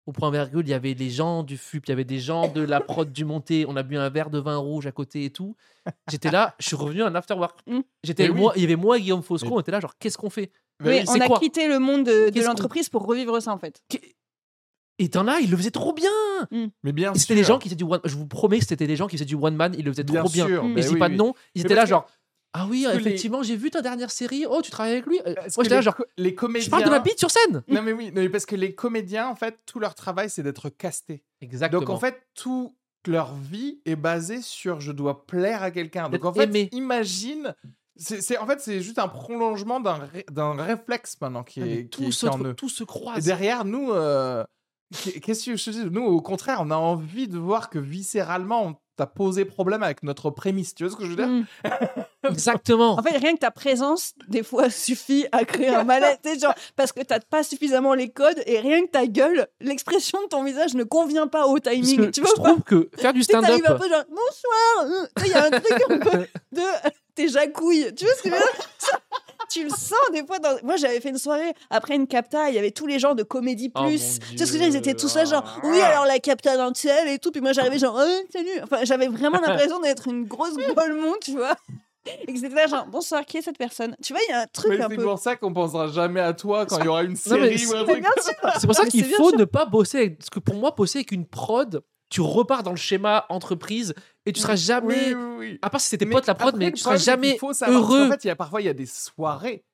[0.07, 2.49] Au point virgule, il y avait les gens du FUP, il y avait des gens
[2.49, 3.65] de la prod du monté.
[3.69, 5.55] On a bu un verre de vin rouge à côté et tout.
[6.11, 7.61] J'étais là, je suis revenu en afterwork.
[7.67, 7.81] Mm.
[8.03, 8.41] J'étais Mais oui.
[8.41, 10.31] moi, il y avait moi et Guillaume Fosco, Mais- on était là, genre, qu'est-ce qu'on
[10.31, 10.51] fait?
[10.83, 13.83] Oui, oui, on a quitté le monde de, l'entreprise pour revivre ça en fait.
[14.99, 16.11] Et t'en as, il le faisait trop bien.
[16.83, 18.01] Mais bien c'était des gens qui faisaient du one.
[18.05, 20.03] Je vous promets que c'était des gens qui faisaient du one man, ils le faisaient
[20.05, 20.47] Bien trop bien.
[20.47, 20.65] sûr.
[20.65, 20.71] Mm.
[20.71, 21.13] Et bah je dis oui, pas oui.
[21.13, 22.07] de nom, ils Mais étaient là, que- genre,
[22.53, 24.45] ah oui, les- effectivement, j'ai vu ta dernière série.
[24.49, 26.65] Oh, tu travailles avec lui Euh, Moi, j'étais là, genre, co- les comédiens.
[26.67, 27.63] je parle de ma bite sur scène.
[27.69, 30.43] Non mais oui, non, mais parce que les comédiens, en fait, tout leur travail, c'est
[30.43, 31.23] d'être castés.
[31.41, 31.81] Exactement.
[31.81, 32.73] Donc en fait, toute
[33.07, 36.09] leur vie est basée sur je dois plaire à quelqu'un.
[36.09, 36.69] Donc en fait, aimé.
[36.73, 37.55] imagine,
[37.97, 41.89] c'est en fait c'est juste un prolongement d'un ré- d'un réflexe maintenant qui est, qui
[41.89, 42.55] tout, est- se, qui en eux.
[42.55, 43.25] tout se Et croise.
[43.25, 44.45] derrière nous, euh,
[45.05, 45.85] qu'est- qu'est-ce que je te dis?
[45.91, 50.03] Nous, au contraire, on a envie de voir que viscéralement, on t'a posé problème avec
[50.03, 50.75] notre prémisse.
[50.75, 51.45] Tu vois ce que je veux dire Mm.
[52.29, 52.99] Exactement.
[52.99, 56.19] En fait, rien que ta présence, des fois, suffit à créer un malaise.
[56.41, 60.29] Genre, parce que t'as pas suffisamment les codes et rien que ta gueule, l'expression de
[60.29, 61.97] ton visage ne convient pas au Parce timing.
[62.07, 63.63] que tu je vois pas trouve que faire du un stand-up.
[63.79, 65.09] peu genre bonsoir.
[65.19, 66.63] sais, Il y a un truc un peu de
[67.15, 67.95] tes jacouilles.
[67.95, 69.01] Tu vois ce que je veux dire?
[69.51, 70.39] Tu le sens des fois.
[70.39, 70.57] Dans...
[70.63, 72.49] Moi, j'avais fait une soirée après une capta.
[72.51, 74.19] Il y avait tous les gens de Comédie Oh, Plus.
[74.31, 74.75] tu sais ce que je veux dire?
[74.75, 77.31] Ils étaient tous là, genre oui, alors la capta dans le ciel et tout.
[77.33, 78.49] Puis moi, j'arrivais genre Euh, salut.
[78.63, 81.57] Enfin, j'avais vraiment l'impression d'être une grosse gueule monde, tu vois.
[82.27, 83.95] Et que c'était là, genre, bonsoir, qui est cette personne?
[84.03, 85.03] Tu vois, il y a un truc Mais un c'est peu.
[85.05, 87.81] pour ça qu'on pensera jamais à toi quand il y aura une série ou un
[87.81, 88.01] c'est- truc.
[88.01, 90.19] bien sûr C'est pour ça qu'il c'est faut ne pas bosser avec.
[90.19, 93.95] Parce que pour moi, bosser avec une prod, tu repars dans le schéma entreprise
[94.31, 95.15] et tu seras jamais.
[95.15, 95.59] Oui, oui, oui.
[95.63, 98.09] À part si c'était Mais pote la prod, après, mais tu seras jamais faut heureux.
[98.11, 99.65] fait, il y a parfois il y a des soirées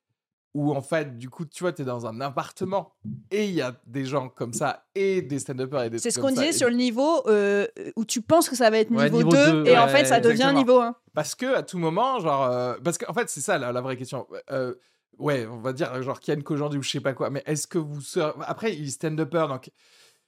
[0.54, 2.94] où en fait, du coup, tu vois, tu es dans un appartement
[3.30, 6.18] et il y a des gens comme ça et des stand-uppers et des C'est ce
[6.18, 9.04] qu'on disait et- sur le niveau euh, où tu penses que ça va être Ouais,
[9.04, 10.59] niveau, niveau 2, deux, et en fait ça devient exactement.
[10.59, 10.96] niveau 1.
[11.14, 13.98] Parce que à tout moment, genre, euh, parce qu'en fait, c'est ça la, la vraie
[13.98, 14.26] question.
[14.50, 14.74] Euh,
[15.18, 17.28] ouais, on va dire genre Kian qu'aujourd'hui ou je sais pas quoi.
[17.28, 18.32] Mais est-ce que vous serez...
[18.46, 19.70] après il stand-upper donc.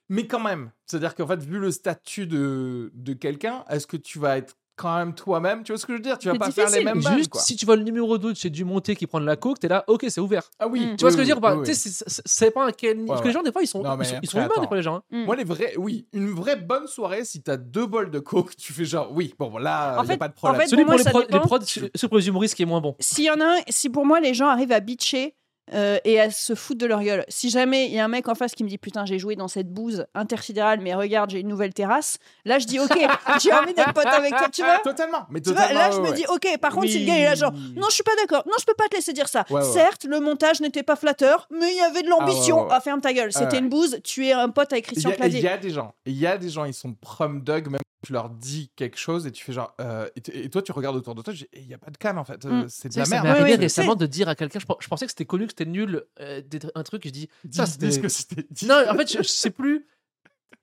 [0.09, 4.17] Mais quand même, c'est-à-dire qu'en fait, vu le statut de, de quelqu'un, est-ce que tu
[4.19, 5.61] vas être quand même toi-même?
[5.63, 6.17] Tu vois ce que je veux dire?
[6.17, 7.41] Tu vas C'est pas faire les mêmes vannes, Juste quoi.
[7.41, 9.67] si tu vois le numéro 2 de chez Dumonté qui prend de la coke, t'es
[9.67, 10.49] là, ok, c'est ouvert.
[10.57, 10.85] Ah oui.
[10.85, 10.95] Mm.
[10.95, 11.75] Tu vois ce que je veux dire oui, Tu oui.
[11.75, 13.05] sais, c'est- c'est c'est pas un quel.
[13.05, 13.29] Parce que ouais.
[13.29, 14.77] les gens, des fois, ils sont, Non, mais ils sont, ils sont humains, des fois,
[14.77, 14.95] les gens.
[14.95, 15.03] hein.
[15.11, 15.25] Mm.
[15.25, 18.71] Moi, les vrais, oui, une vraie bonne soirée, si t'as deux bols de coke, tu
[18.73, 20.61] fais genre, oui, bon, là, En il y a pas de en problème.
[20.61, 22.63] fait, Celui pour pour, moi, les, ça prods, les prods, celui pour les humoristes qui
[22.63, 22.95] est moins bon.
[22.99, 25.35] S'il y en a un, si pour moi les gens arrivent à bitcher
[25.73, 28.27] euh, et à se foutre de leur gueule, si jamais il y a un mec
[28.27, 31.39] en face qui me dit putain j'ai joué dans cette bouse intersidérale mais regarde j'ai
[31.39, 32.89] une nouvelle terrasse, là je dis ok
[33.41, 34.79] j'ai envie d'être pote avec toi tu vois.
[34.79, 35.79] Totalement, mais Tu vois, totalement.
[35.79, 36.15] là je ouais, me ouais.
[36.15, 37.73] dis ok par contre si le gars il est là genre Oui.
[37.75, 39.63] non je suis pas d'accord non je peux pas te laisser dire ça Ouais, ouais.
[39.73, 42.69] certes le montage n'était pas flatteur mais il y avait de l'ambition Ah, ouais, ouais,
[42.69, 42.75] ouais.
[42.77, 43.59] ah ferme ta gueule c'était ouais.
[43.59, 45.93] une bouse tu es un pote avec Christian a, il Clavier y a des gens,
[46.05, 49.27] il y a des gens, ils sont prom dog, même tu leur dis quelque chose
[49.27, 51.67] et tu fais genre, euh, et, toi tu regardes autour de toi, je dis, il
[51.67, 52.65] y a pas de canne en fait, euh, Mm.
[52.69, 53.25] c'est de Tu la ça merde.
[53.25, 55.47] m'est Ouais, arrivé récemment de dire à quelqu'un, je, pen- je pensais que c'était connu,
[55.47, 57.91] que c'était nul, euh, d'être- un truc, je dis, ça c'était.
[57.91, 58.45] ce que c'était.
[58.65, 59.85] Non, en fait, je, je sais plus.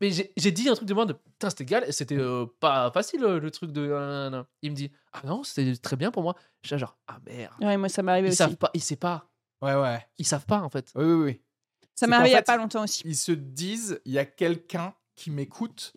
[0.01, 3.25] Mais j'ai dit un truc de moi de putain, c'était égal, c'était euh, pas facile
[3.25, 3.87] euh, le truc de.
[3.87, 4.47] nanana.
[4.61, 6.35] Il me dit, ah non, c'était très bien pour moi.
[6.63, 7.55] J'ai genre, ah merde.
[7.61, 9.31] ouais moi ça m'est arrivé Ils aussi savent pas, ils savent pas.
[9.63, 10.07] Ouais, ouais.
[10.19, 10.93] Ils savent pas en fait.
[10.97, 11.41] Oui, oui, oui.
[11.95, 14.27] ça m'est arrivé il y a pas longtemps aussi Ils se disent, il y a
[14.27, 15.95] quelqu'un qui m'écoute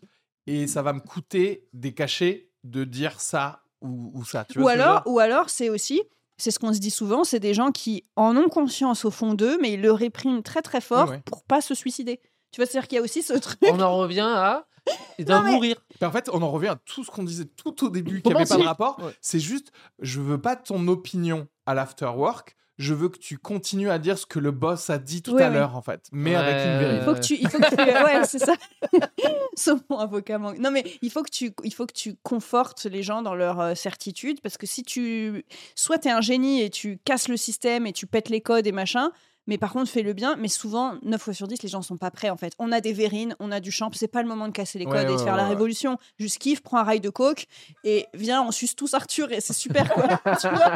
[0.48, 4.46] et ça va me coûter des cachets de dire ça ou, ou ça.
[4.46, 6.02] Tu ou vois veux alors ou alors c'est aussi
[6.40, 9.34] c'est ce qu'on se dit souvent, c'est des gens qui en ont conscience au fond
[9.34, 12.20] d'eux, mais ils le répriment très très fort Ouais, pour pas se suicider.
[12.52, 13.60] Tu vois, c'est-à-dire qu'il y a aussi ce truc.
[13.64, 14.66] On en revient à.
[15.20, 15.76] Mais- mourir.
[16.02, 18.30] Mais en fait, on en revient à tout ce qu'on disait tout au début, qui
[18.30, 19.00] n'avait pas de rapport.
[19.00, 19.12] Ouais.
[19.22, 22.56] C'est juste, je veux pas ton opinion à l'afterwork.
[22.80, 25.44] Je veux que tu continues à dire ce que le boss a dit tout Oui,
[25.44, 25.54] à oui.
[25.56, 26.76] l'heure, en fait, mais avec une Ouais.
[26.76, 27.06] Il vérité.
[27.06, 27.76] faut que tu, il faut que tu,
[28.16, 28.54] ouais, c'est ça.
[29.56, 30.58] Sauf mon avocat manque.
[30.60, 33.60] Non, mais il faut que tu, il faut que tu confortes les gens dans leur
[33.60, 35.44] euh, certitude, parce que si tu,
[35.76, 38.72] soit t'es un génie et tu casses le système et tu pètes les codes et
[38.72, 39.12] machin,
[39.46, 40.36] mais par contre fais le bien.
[40.38, 42.54] Mais souvent, 9 fois sur 10, les gens sont pas prêts en fait.
[42.60, 44.86] On a des verrines, on a du champ, c'est pas le moment de casser les
[44.86, 45.50] Ouais, codes et de ouais, faire ouais, la ouais.
[45.50, 45.98] révolution.
[46.18, 47.46] Juste kiffe, prends un rail de coke
[47.84, 50.08] et viens, on suce tous Arthur et c'est super quoi.
[50.40, 50.76] Tu vois?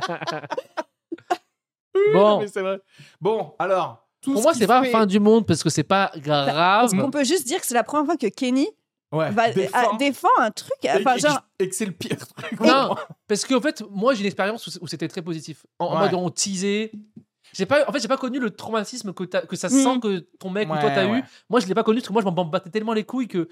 [2.14, 2.39] Bon.
[2.39, 2.80] Mais c'est vrai.
[3.22, 4.08] Bon, alors.
[4.22, 6.12] tout Pour ce moi, qui c'est pas fait- fin du monde parce que c'est pas
[6.18, 6.91] grave.
[6.94, 8.68] On peut juste dire que c'est la première fois que Kenny
[9.12, 9.94] Ouais, va, défend.
[9.94, 10.74] a- défend un truc.
[10.84, 12.60] Et- Enfin, et, genre, et que c'est le pire truc.
[12.62, 12.96] Non,
[13.28, 15.66] parce qu'en fait, moi, j'ai une expérience où, où c'était très positif.
[15.78, 16.00] En, en Ouais.
[16.10, 16.91] mode, on teasait.
[17.54, 19.72] J'ai pas, en fait, j'ai pas connu le traumatisme que, t'as- que ça Mm.
[19.72, 21.20] sent que ton mec ou toi Ouais, t'as ouais.
[21.20, 21.24] eu.
[21.50, 23.48] Moi, je l'ai pas connu parce que moi, je m'en battais tellement les couilles que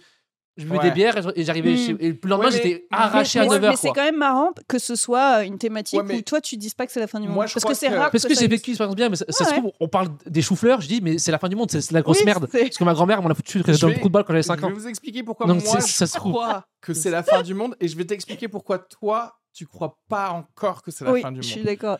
[0.58, 0.84] je buvais Ouais.
[0.84, 1.95] des bières et, je- j'arrivais chez.
[1.99, 3.70] Et le lendemain, Ouais, j'étais arraché mais, à mais- 9h.
[3.72, 6.58] mais c'est quand même marrant que ce soit une thématique Ouais, mais- où toi tu
[6.58, 7.36] dises pas que c'est la fin du monde.
[7.36, 8.12] Moi, je Parce crois que c'est que- rare.
[8.12, 10.41] Parce que ça j'ai vécu l'expérience bien, mais ça, ça se trouve, on parle des
[10.41, 12.47] choux-fleurs, je dis, mais c'est la fin du monde, c'est la grosse Oui, merde.
[12.52, 14.34] Parce que ma grand-mère m'en a foutu Je dans le vais- trou de balle quand
[14.34, 14.72] j'avais Je 5 vais ans.
[14.74, 16.34] vous expliquer pourquoi Donc, moi ça je se trouve.
[16.34, 19.97] crois que c'est la fin du monde et je vais t'expliquer pourquoi toi tu crois
[20.10, 21.66] pas encore que c'est la Oui, fin du je suis monde.
[21.68, 21.97] d'accord.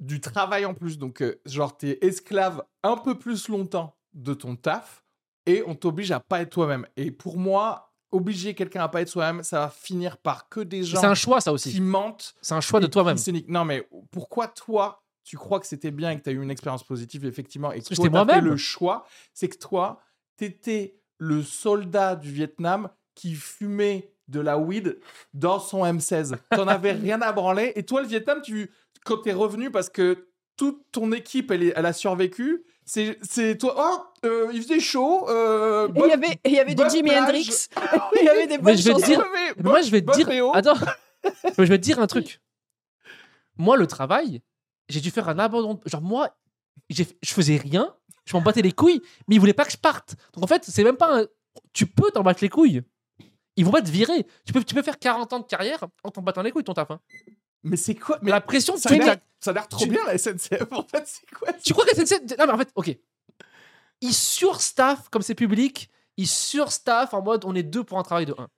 [0.00, 4.54] Du travail en plus, donc euh, genre t'es esclave un peu plus longtemps de ton
[4.54, 5.04] taf
[5.48, 6.86] et on t'oblige à pas être toi-même.
[6.96, 10.84] Et pour moi, obliger quelqu'un à pas être soi-même, ça va finir par que des
[10.84, 11.80] gens C'est un choix, ça qui aussi.
[11.80, 12.34] mentent.
[12.42, 13.16] C'est un choix de toi-même.
[13.16, 13.44] qui.
[13.48, 16.50] Non mais pourquoi toi tu crois que c'était bien et que tu as eu une
[16.50, 18.44] expérience positive effectivement et que toi t'as fait moi-même.
[18.44, 20.00] le choix, c'est que toi
[20.36, 24.98] t'étais le soldat du Vietnam qui fumait de la weed
[25.34, 26.36] dans son M16.
[26.50, 28.70] T'en avais rien à branler et toi le Vietnam tu
[29.04, 34.26] quand t'es revenu parce que toute ton équipe elle a survécu, c'est c'est toi oh
[34.26, 37.10] euh, il faisait chaud euh, il y avait, il y avait du bonne Jimi.
[37.10, 37.68] Hendrix.
[38.20, 39.24] il y avait des Mais bonnes je vais dire-
[39.56, 40.26] Mais moi, je vais te dire.
[40.26, 40.52] Réo.
[40.54, 40.74] Attends.
[41.24, 42.40] Mais je vais te dire un truc.
[43.58, 44.40] Moi, le travail,
[44.88, 45.80] j'ai dû faire un abandon.
[45.84, 46.36] Genre, moi,
[46.88, 47.94] je faisais rien.
[48.24, 50.14] Je m'en battais les couilles, mais ils voulaient pas que je parte.
[50.34, 51.26] Donc, en fait, c'est même pas un.
[51.72, 52.82] Tu peux t'en battre les couilles.
[53.56, 54.26] Ils vont pas te virer.
[54.44, 56.74] Tu peux, tu peux faire 40 ans de carrière en t'en battant les couilles, ton
[56.74, 56.90] taf.
[56.90, 57.00] hein.
[57.64, 59.90] Mais c'est quoi mais la pression, ça a l'air- la- ça a l'air trop tu-
[59.90, 62.38] bien la SNCF en fait, c'est quoi tu crois que la SNCF.
[62.38, 62.96] Non, mais en fait, ok.
[64.00, 68.26] Ils surstaffent, comme c'est public, ils surstaffent en mode on est deux pour un travail
[68.26, 68.48] de un.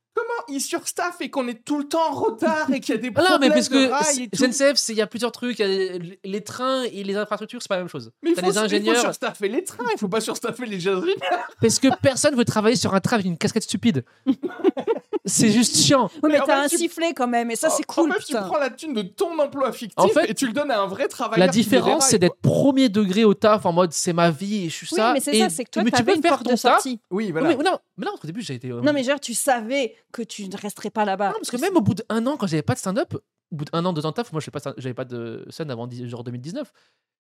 [0.49, 3.09] ils surstaffent et qu'on est tout le temps en retard et qu'il y a des
[3.15, 4.45] Ah problèmes non, mais parce de que et tout?
[4.53, 5.59] SNCF, il y a plusieurs trucs.
[5.59, 8.11] il y a les, les trains et les infrastructures, c'est pas la même chose.
[8.23, 9.01] mais il faut, les il faut ingénieurs.
[9.01, 11.05] surstaffer les trains, il faut pas surstaffer les ingénieurs.
[11.61, 14.05] Parce que personne veut travailler sur un train avec une casquette stupide.
[15.25, 16.11] C'est juste chiant.
[16.23, 18.21] Oui, mais en t'as un tu- sifflet quand même, et ça, c'est cool, En fait,
[18.21, 18.43] tu putain.
[18.43, 20.87] prends la thune de ton emploi fictif En fait, et tu le donnes à un
[20.87, 21.47] vrai travailleur.
[21.47, 24.77] La différence, c'est d'être premier degré au taf en mode c'est ma vie et je
[24.77, 25.13] suis Oui, ça.
[25.13, 26.73] mais c'est ça, c'est que toi, mais tu peux une faire porte ton de taf.
[26.77, 26.99] sortie.
[26.99, 27.07] quoi.
[27.11, 27.49] Oui, Oui, voilà.
[27.49, 28.71] mais, non, mais là, au début, j'ai été.
[28.71, 31.29] euh, Non, mais genre, tu savais que tu ne resterais pas là-bas.
[31.29, 33.65] Non, parce que même au bout d'un an, quand j'avais pas de stand-up, au bout
[33.67, 35.89] d'un an, deux ans de taf, moi, je fais pas, j'avais pas de scène avant
[35.91, 36.73] genre 2019.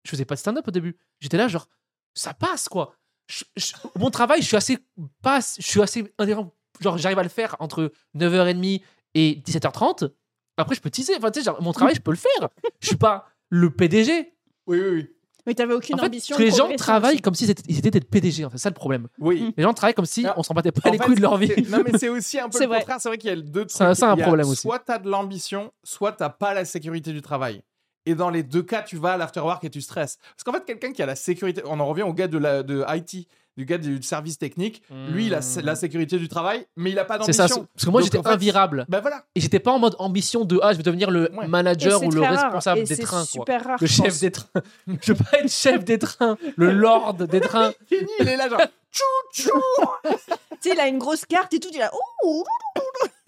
[0.03, 0.97] Je faisais pas de stand-up au début.
[1.19, 1.67] J'étais là, genre,
[2.15, 2.95] ça passe, quoi.
[3.27, 4.77] Je- je- mon travail, je suis assez
[5.21, 6.53] passe, je suis assez indépendant.
[6.81, 8.81] Genre, j'arrive à le faire entre 9h30
[9.15, 10.09] et 17h30.
[10.57, 11.15] Après, je peux teaser.
[11.17, 12.49] Enfin, tu sais, genre, mon travail, je peux le faire.
[12.79, 14.33] Je suis pas le PDG.
[14.67, 15.09] Oui, oui, oui.
[15.45, 16.37] Mais t'avais aucune En fait, ambition.
[16.37, 17.21] les gens travaillent aussi.
[17.21, 18.57] comme s'ils étaient, ils étaient d'être PDG, en fait.
[18.57, 19.07] C'est ça le problème.
[19.19, 19.53] Oui.
[19.57, 21.21] Les gens travaillent comme si Ah, on s'en battait pas En les fait, couilles de
[21.21, 21.47] leur vie.
[21.53, 22.79] c'est- Non, mais c'est aussi un peu C'est le vrai.
[22.79, 22.97] contraire.
[23.01, 23.71] C'est vrai qu'il y a deux trucs.
[23.71, 24.61] C'est un- problème aussi.
[24.61, 27.61] Soit t'as de l'ambition, soit t'as pas la sécurité du travail.
[28.05, 30.17] Et dans les deux cas, tu vas à l'afterwork et tu stresses.
[30.17, 32.63] Parce qu'en fait, quelqu'un qui a la sécurité, on en revient au gars de, la,
[32.63, 33.27] de IT,
[33.57, 35.61] du gars du service technique, lui, il a Hmm.
[35.63, 37.47] la sécurité du travail, mais il a pas C'est d'ambition.
[37.47, 37.65] ça.
[37.75, 38.85] Parce que moi, j'étais en fait, invirable.
[38.89, 39.23] Ben voilà.
[39.35, 41.47] Et j'étais pas en mode ambition de ah, je vais devenir le Ouais.
[41.47, 43.17] Manager c'est ou le responsable Et des c'est trains.
[43.19, 43.25] Quoi.
[43.25, 43.77] super rare.
[43.79, 44.19] Le chef pense.
[44.19, 44.49] des trains.
[45.01, 47.73] Je veux pas être chef des trains, le lord des trains.
[47.89, 49.61] Kenny, il est là, genre, tchou, tchou.
[50.61, 51.91] Tu sais, il a une grosse carte et tout, il a.
[52.23, 52.43] Ouh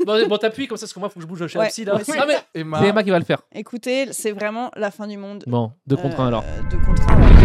[0.05, 1.83] Bon, bon t'appuies comme ça, parce que moi, faut que je bouge chez Ouais, psy,
[1.83, 1.97] là.
[2.17, 3.41] Ah, mais Emma, c'est Emma qui va le faire.
[3.53, 5.43] Écoutez, c'est vraiment la fin du monde.
[5.47, 6.43] Bon, deux contre un Euh, alors.
[6.71, 7.44] Deux contre un.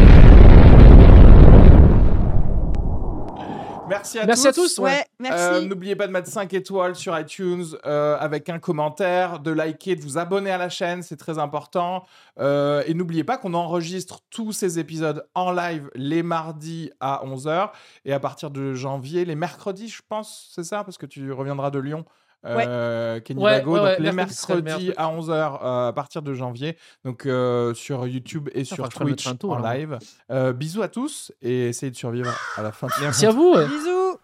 [3.91, 4.49] Merci à Merci tous.
[4.49, 4.79] à tous.
[4.79, 5.05] Ouais, Ouais.
[5.19, 5.45] merci.
[5.45, 9.97] Euh, N'oubliez pas de mettre 5 étoiles sur iTunes euh, avec un commentaire, de liker,
[9.97, 12.05] de vous abonner à la chaîne, c'est très important.
[12.39, 17.71] Euh, et n'oubliez pas qu'on enregistre tous ces épisodes en live les mardis à 11h
[18.07, 21.71] et à partir de janvier, les mercredis, je pense, c'est ça, parce que tu reviendras
[21.71, 22.05] de Lyon.
[22.45, 26.77] Euh, Kenny Ouais, Bago, ouais, donc ouais, les mercredis à 11h à partir de janvier,
[27.05, 29.99] donc euh, sur YouTube et sur Twitch en live.
[30.31, 33.55] Euh, bisous à tous et essayez de survivre à la fin de Merci à vous.
[33.57, 34.19] Bisous.